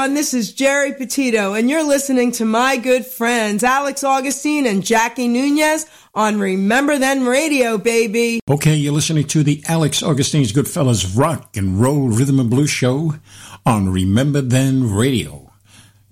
[0.05, 0.15] Everyone.
[0.15, 5.27] This is Jerry Petito, and you're listening to my good friends Alex Augustine and Jackie
[5.27, 8.39] Nunez on Remember Then Radio, baby.
[8.47, 13.15] Okay, you're listening to the Alex Augustine's Goodfellas Rock and Roll Rhythm and Blues Show
[13.65, 15.51] on Remember Then Radio,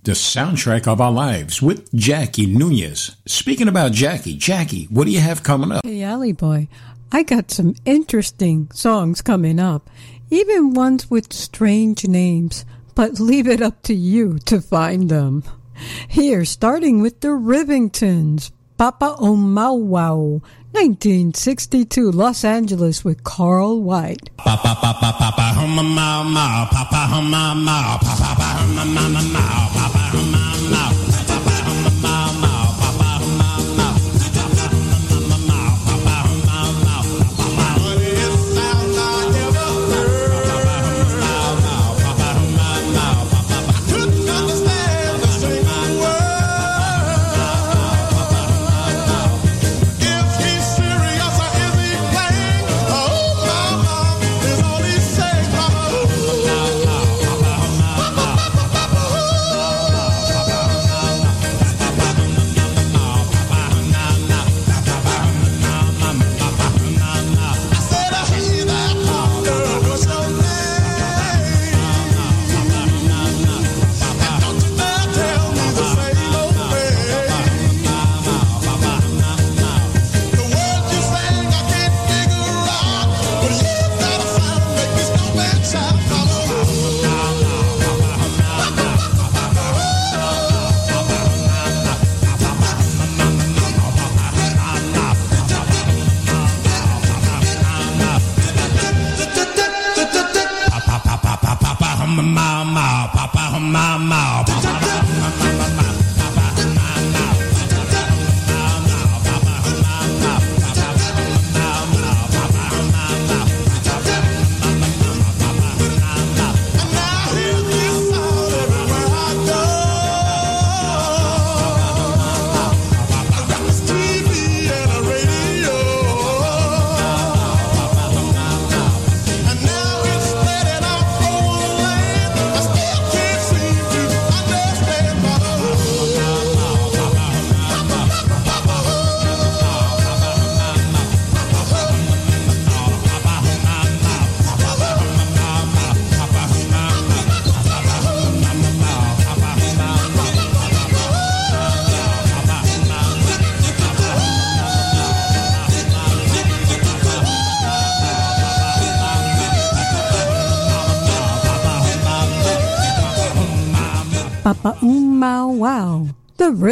[0.02, 3.14] the soundtrack of our lives with Jackie Nunez.
[3.26, 5.86] Speaking about Jackie, Jackie, what do you have coming up?
[5.86, 6.66] Hey, Alley Boy,
[7.12, 9.88] I got some interesting songs coming up,
[10.30, 12.64] even ones with strange names,
[12.94, 15.42] but leave it up to you to find them.
[16.08, 20.40] Here, starting with the Rivingtons, Papa Wow,
[20.72, 24.30] 1962, Los Angeles with Carl White.
[24.36, 25.94] Papa, papa, papa, papa, papa,
[26.70, 27.08] papa,
[27.90, 28.84] papa, papa,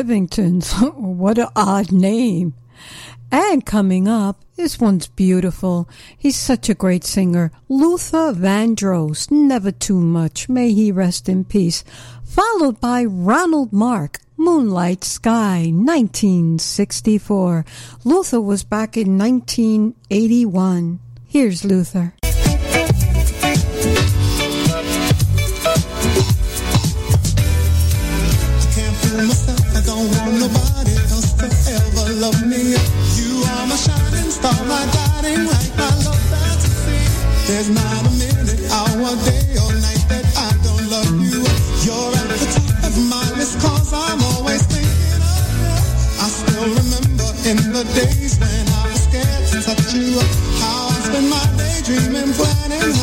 [0.03, 0.95] Rivingtons.
[0.97, 2.55] what an odd name.
[3.31, 5.89] And coming up, this one's beautiful.
[6.19, 7.53] He's such a great singer.
[7.69, 10.49] Luther Vandross, Never Too Much.
[10.49, 11.85] May he rest in peace.
[12.25, 17.65] Followed by Ronald Mark, Moonlight Sky, 1964.
[18.05, 20.99] Luther was back in 1981.
[21.29, 22.15] Here's Luther.
[47.85, 50.19] The days when I was scared to touch you.
[50.61, 53.02] How I spent my day dreaming, planning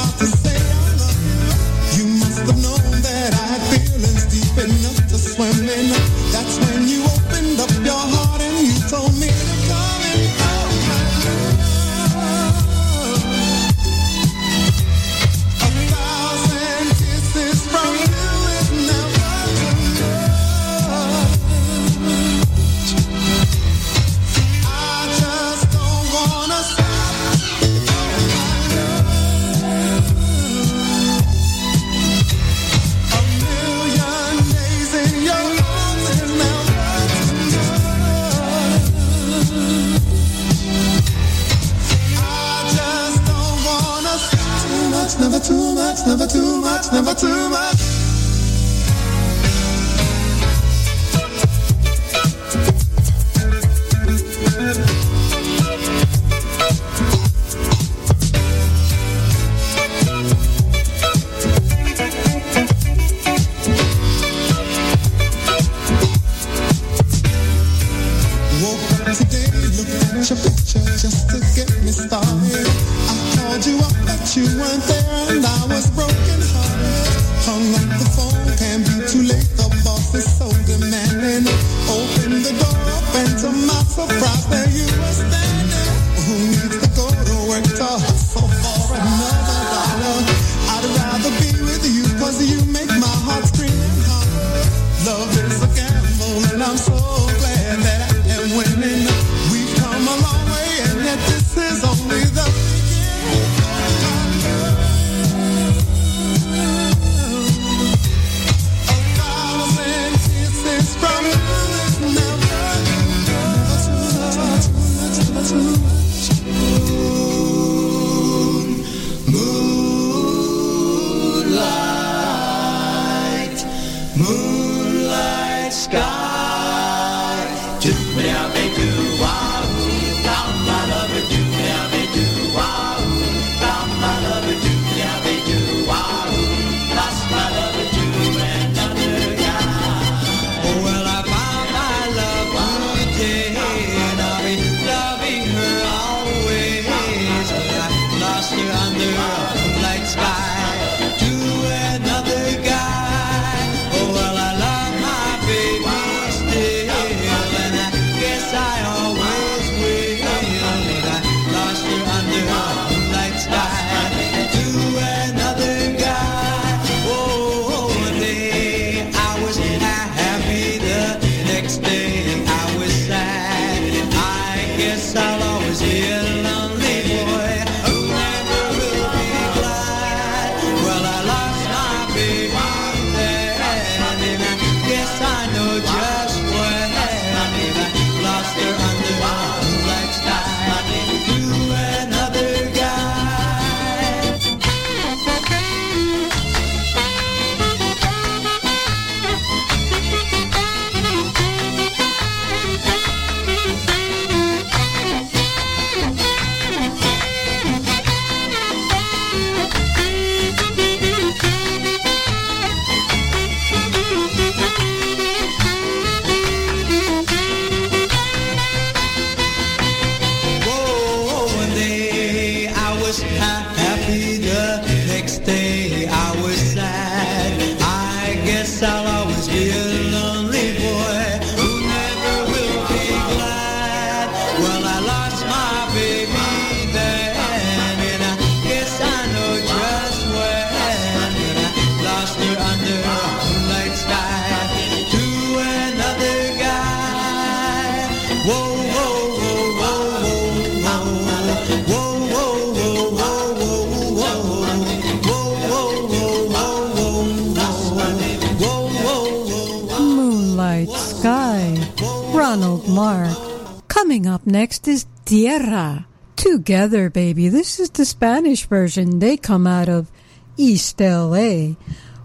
[262.99, 263.88] Mark.
[263.88, 266.05] Coming up next is Tierra.
[266.35, 267.47] Together, baby.
[267.47, 269.19] This is the Spanish version.
[269.19, 270.11] They come out of
[270.57, 271.80] East LA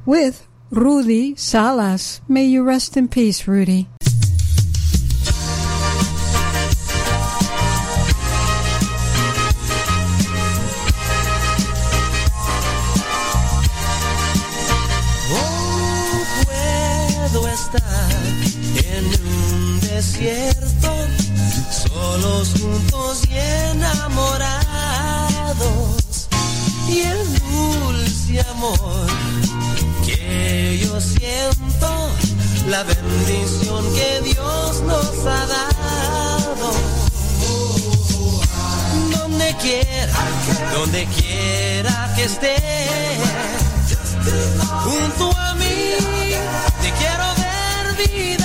[0.04, 2.20] with Rudy Salas.
[2.26, 3.86] May you rest in peace, Rudy.
[22.52, 23.36] juntos y
[23.70, 24.54] enamorados.
[26.88, 29.06] Y el dulce amor
[30.04, 32.10] que yo siento
[32.68, 36.72] la bendición que Dios nos ha dado.
[39.10, 40.12] Donde quiera
[40.74, 42.56] donde quiera que esté
[44.84, 45.94] junto a mí
[46.82, 48.43] te quiero ver vida.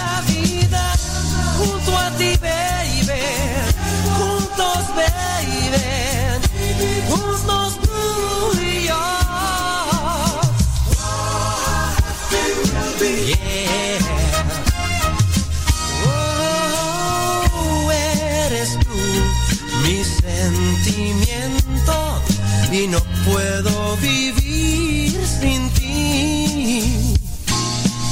[22.84, 27.14] y no puedo vivir sin ti.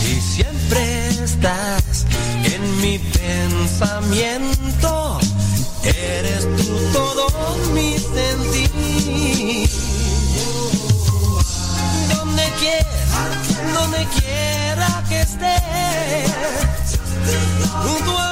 [0.03, 2.05] Y siempre estás
[2.43, 3.59] en mi pensamiento,
[5.83, 7.27] eres tú todo
[7.73, 9.69] mi sentir.
[12.13, 13.23] Donde quiera,
[13.73, 16.31] donde quiera que estés,
[17.83, 18.26] junto a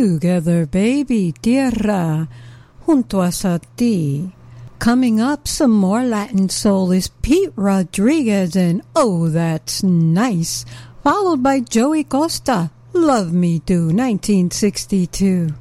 [0.00, 2.26] Together, baby, tierra,
[2.86, 4.32] junto a ti.
[4.78, 10.64] Coming up, some more Latin soul is Pete Rodriguez and Oh, That's Nice,
[11.04, 15.59] followed by Joey Costa, Love Me Do, 1962.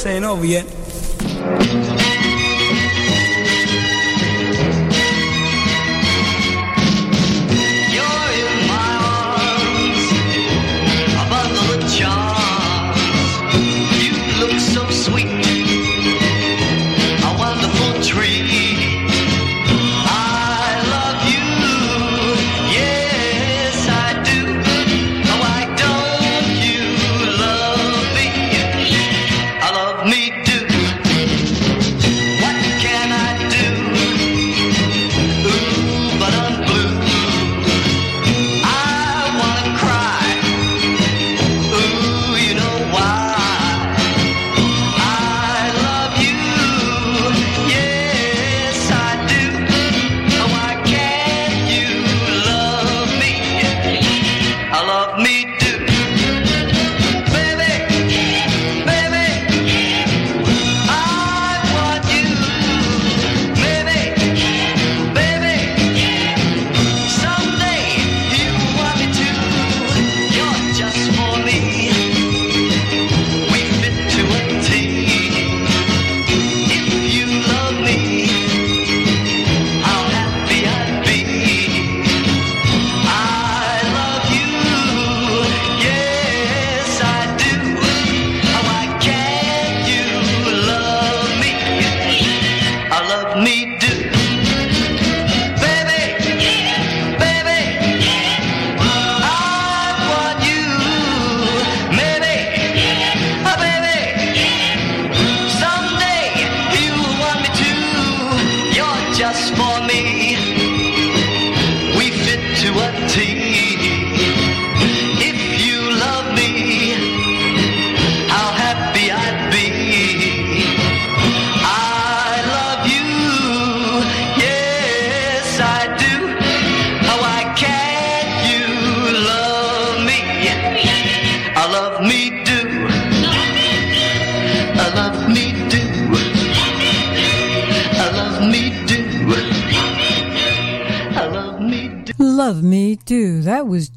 [0.00, 0.79] se nos viene.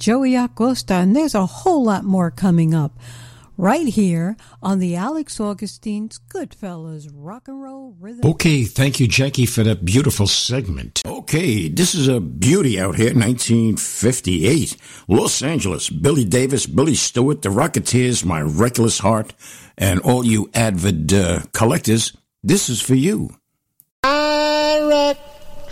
[0.03, 2.99] Joey Acosta, and there's a whole lot more coming up
[3.55, 8.29] right here on the Alex Augustine's Goodfellas Rock and Roll Rhythm.
[8.31, 11.01] Okay, thank you, Jackie, for that beautiful segment.
[11.05, 14.75] Okay, this is a beauty out here, 1958.
[15.07, 19.33] Los Angeles, Billy Davis, Billy Stewart, The Rocketeers, My Reckless Heart,
[19.77, 22.11] and all you avid uh, collectors,
[22.43, 23.29] this is for you.
[24.03, 25.15] My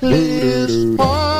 [0.01, 1.30] reckless heart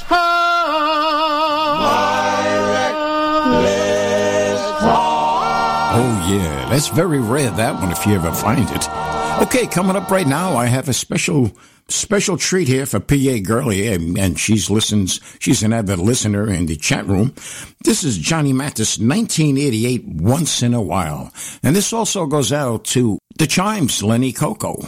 [0.00, 0.38] heart.
[6.00, 8.88] Oh, yeah, that's very rare, that one, if you ever find it.
[9.42, 11.52] Okay, coming up right now, I have a special
[11.90, 15.20] special treat here for PA and and she's listens.
[15.38, 17.34] She's an avid listener in the chat room.
[17.82, 23.18] This is Johnny Mathis, 1988, Once in a While, and this also goes out to
[23.38, 24.86] the Chimes, Lenny Cocco.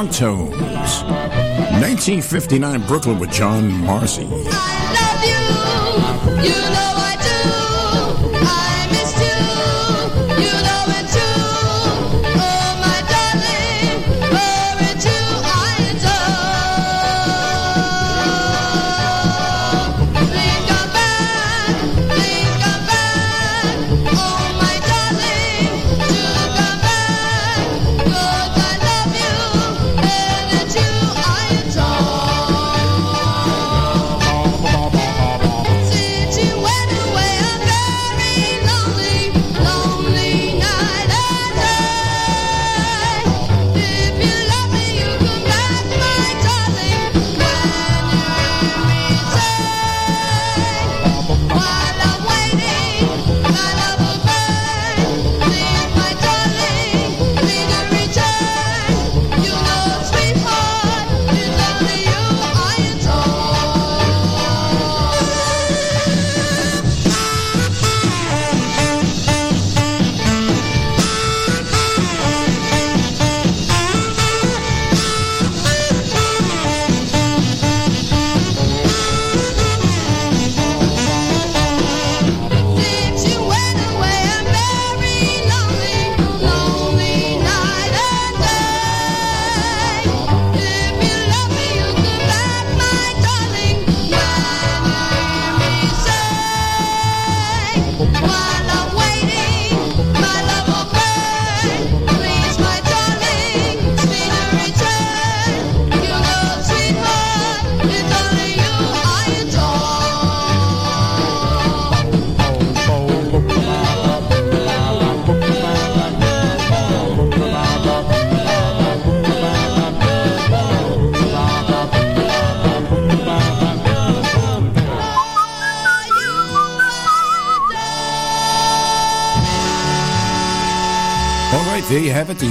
[0.00, 1.02] Here Young Tones.
[1.82, 4.26] 1959 Brooklyn with John Marcy.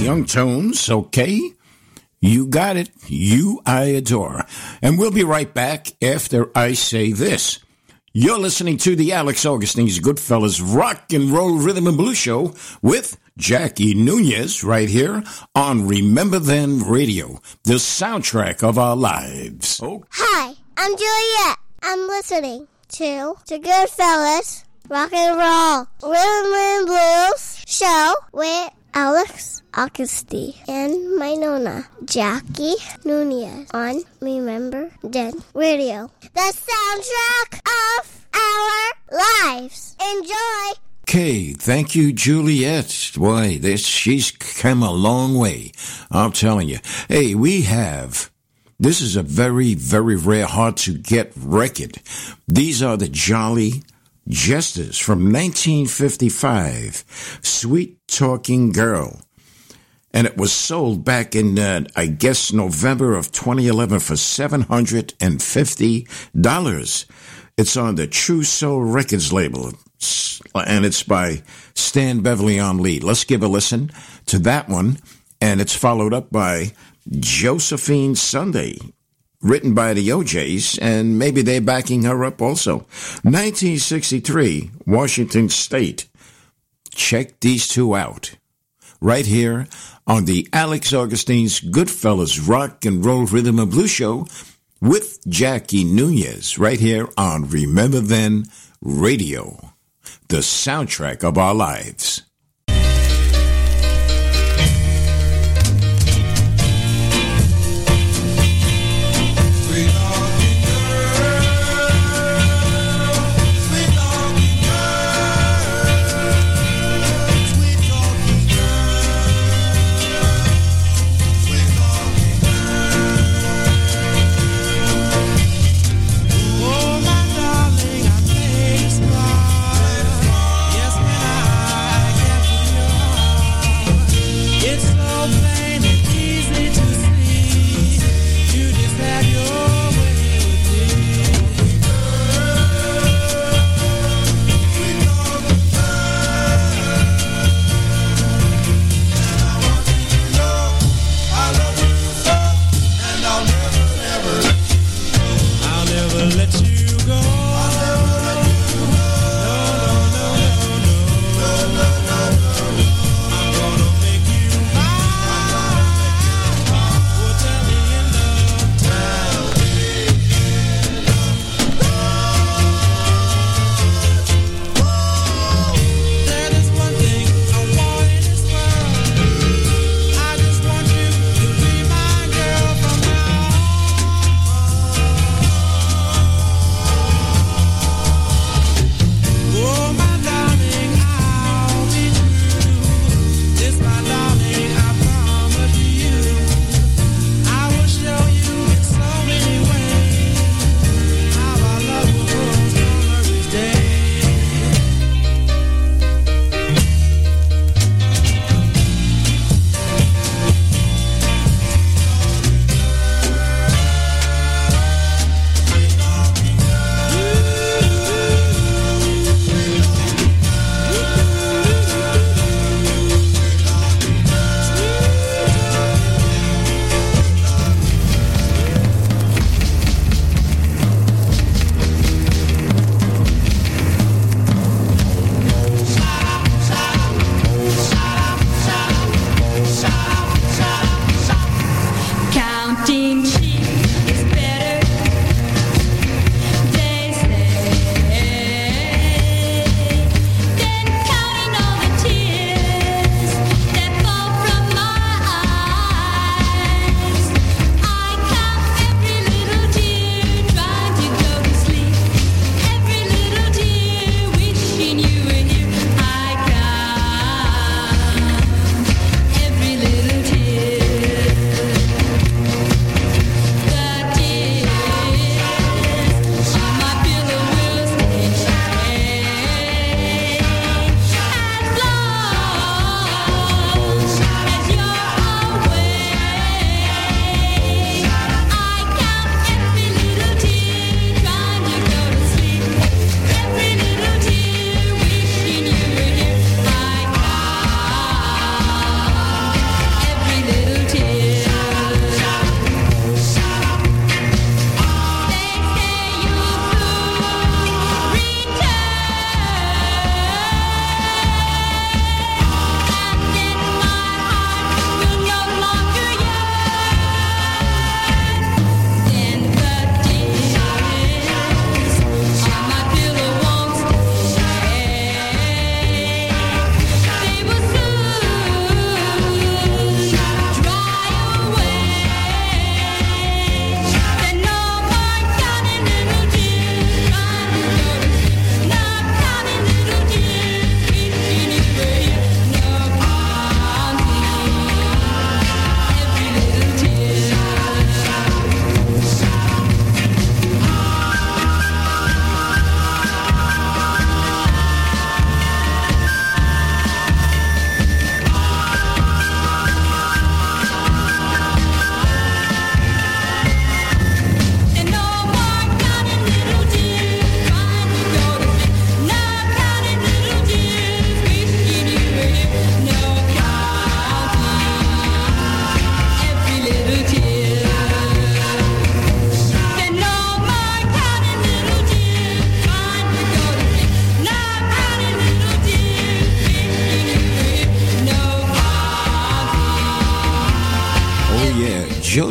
[0.00, 1.52] Young Tones, okay?
[2.20, 2.90] You got it.
[3.06, 4.44] You I adore.
[4.80, 7.58] And we'll be right back after I say this.
[8.12, 13.18] You're listening to the Alex Augustine's Goodfellas Rock and Roll Rhythm and Blues Show with
[13.36, 15.22] Jackie Nunez right here
[15.54, 19.80] on Remember Then Radio, the soundtrack of our lives.
[19.82, 21.58] Oh, Hi, I'm Juliet.
[21.82, 30.54] I'm listening to the Goodfellas Rock and Roll Rhythm and Blues show with Alex Augustine
[30.68, 36.10] and my Nona, Jackie Nunez on Remember Then Radio.
[36.34, 39.96] The soundtrack of our lives.
[40.00, 40.80] Enjoy!
[41.08, 43.12] Okay, thank you, Juliet.
[43.16, 45.72] Why, this she's come a long way.
[46.10, 46.78] I'm telling you.
[47.08, 48.30] Hey, we have.
[48.78, 51.98] This is a very, very rare, hard to get record.
[52.48, 53.82] These are the Jolly
[54.30, 57.04] Jesters from 1955.
[57.42, 59.20] Sweet Talking Girl.
[60.12, 67.06] And it was sold back in, uh, I guess, November of 2011 for $750.
[67.56, 69.72] It's on the True Soul Records label,
[70.54, 71.42] and it's by
[71.74, 73.04] Stan Beverly on lead.
[73.04, 73.90] Let's give a listen
[74.26, 74.98] to that one,
[75.40, 76.72] and it's followed up by
[77.10, 78.78] Josephine Sunday,
[79.42, 82.78] written by the OJs, and maybe they're backing her up also.
[83.22, 86.08] 1963, Washington State.
[86.94, 88.36] Check these two out.
[89.00, 89.66] Right here
[90.06, 94.26] on the Alex Augustine's Goodfellas Rock and Roll Rhythm and Blues Show
[94.80, 98.46] with Jackie Nunez, right here on Remember Then
[98.82, 99.72] Radio,
[100.28, 102.22] the soundtrack of our lives.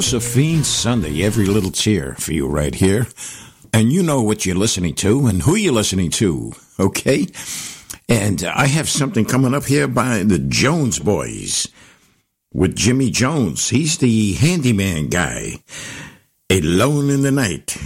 [0.09, 3.05] Josephine Sunday, every little tear for you right here.
[3.71, 7.27] And you know what you're listening to and who you're listening to, okay?
[8.09, 11.67] And I have something coming up here by the Jones Boys
[12.51, 13.69] with Jimmy Jones.
[13.69, 15.57] He's the handyman guy.
[16.49, 17.77] Alone in the Night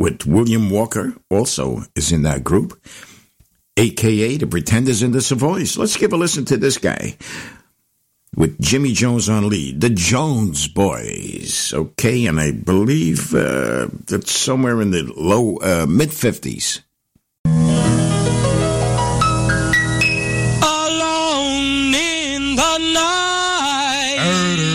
[0.00, 2.84] with William Walker also is in that group,
[3.76, 5.78] aka the Pretenders in the Savoys.
[5.78, 7.16] Let's give a listen to this guy
[8.36, 11.72] with Jimmy Jones on lead, the Jones Boys.
[11.74, 16.80] Okay, and I believe uh, that's somewhere in the low uh, mid fifties.
[20.62, 24.73] Alone in the night.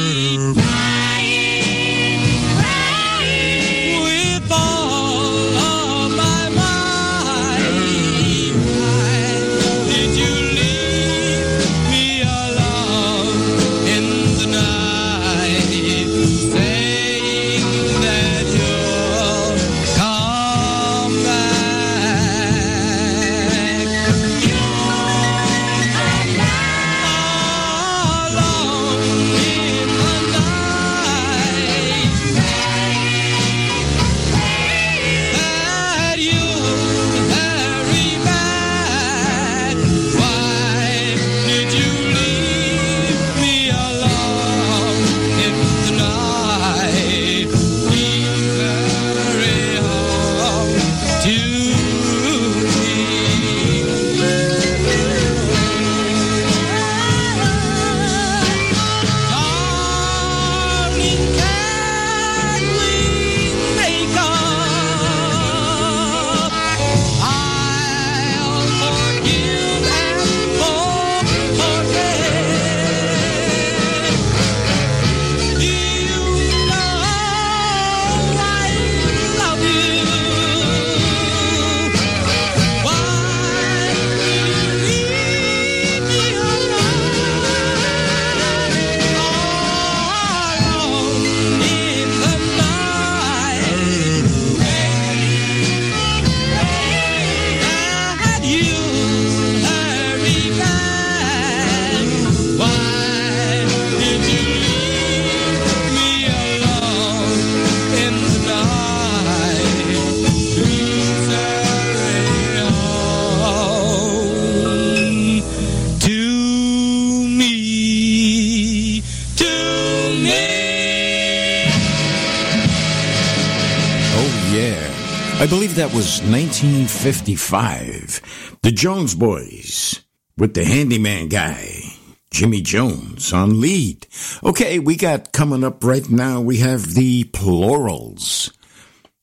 [125.49, 128.57] Believe that was 1955.
[128.61, 130.01] The Jones Boys
[130.38, 131.81] with the handyman guy,
[132.30, 134.05] Jimmy Jones, on lead.
[134.43, 138.53] Okay, we got coming up right now, we have the Plurals.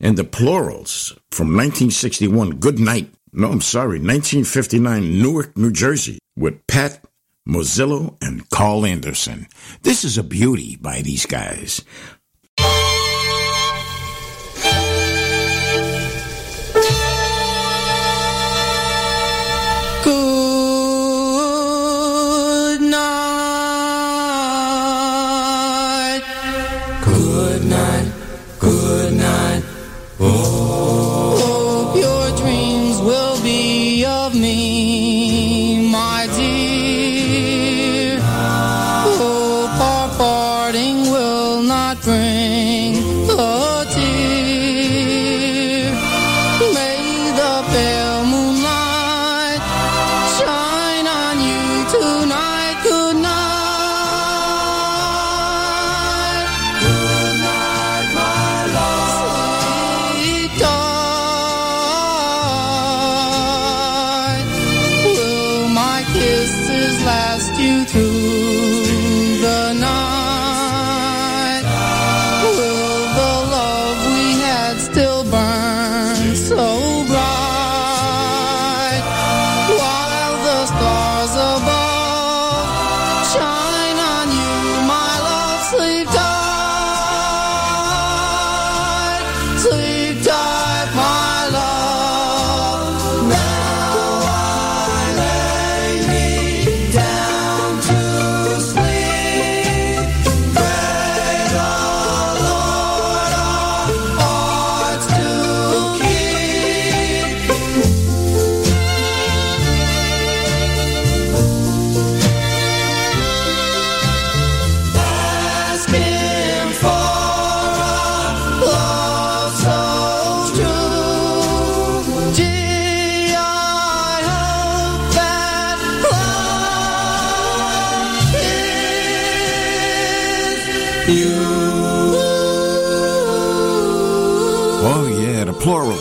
[0.01, 3.09] And the Plurals from 1961, Good Night.
[3.33, 7.05] No, I'm sorry, 1959, Newark, New Jersey, with Pat
[7.47, 9.47] Mozillo and Carl Anderson.
[9.83, 11.85] This is a beauty by these guys.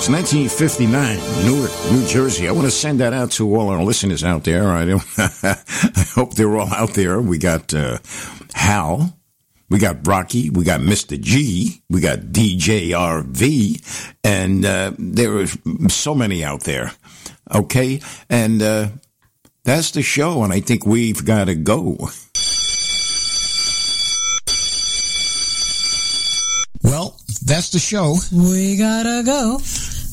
[0.06, 2.48] Plurals, 1959, Newark, New Jersey.
[2.48, 4.70] I want to send that out to all our listeners out there.
[4.72, 7.20] I, don't, I hope they're all out there.
[7.22, 7.98] We got uh,
[8.54, 9.18] Hal,
[9.70, 11.20] we got Rocky, we got Mr.
[11.20, 15.48] G, we got DJ RV, and uh, there are
[15.90, 16.92] so many out there.
[17.54, 18.90] Okay, and uh,
[19.64, 22.10] that's the show, and I think we've got to go.
[26.84, 28.18] Well, that's the show.
[28.32, 29.60] We gotta go.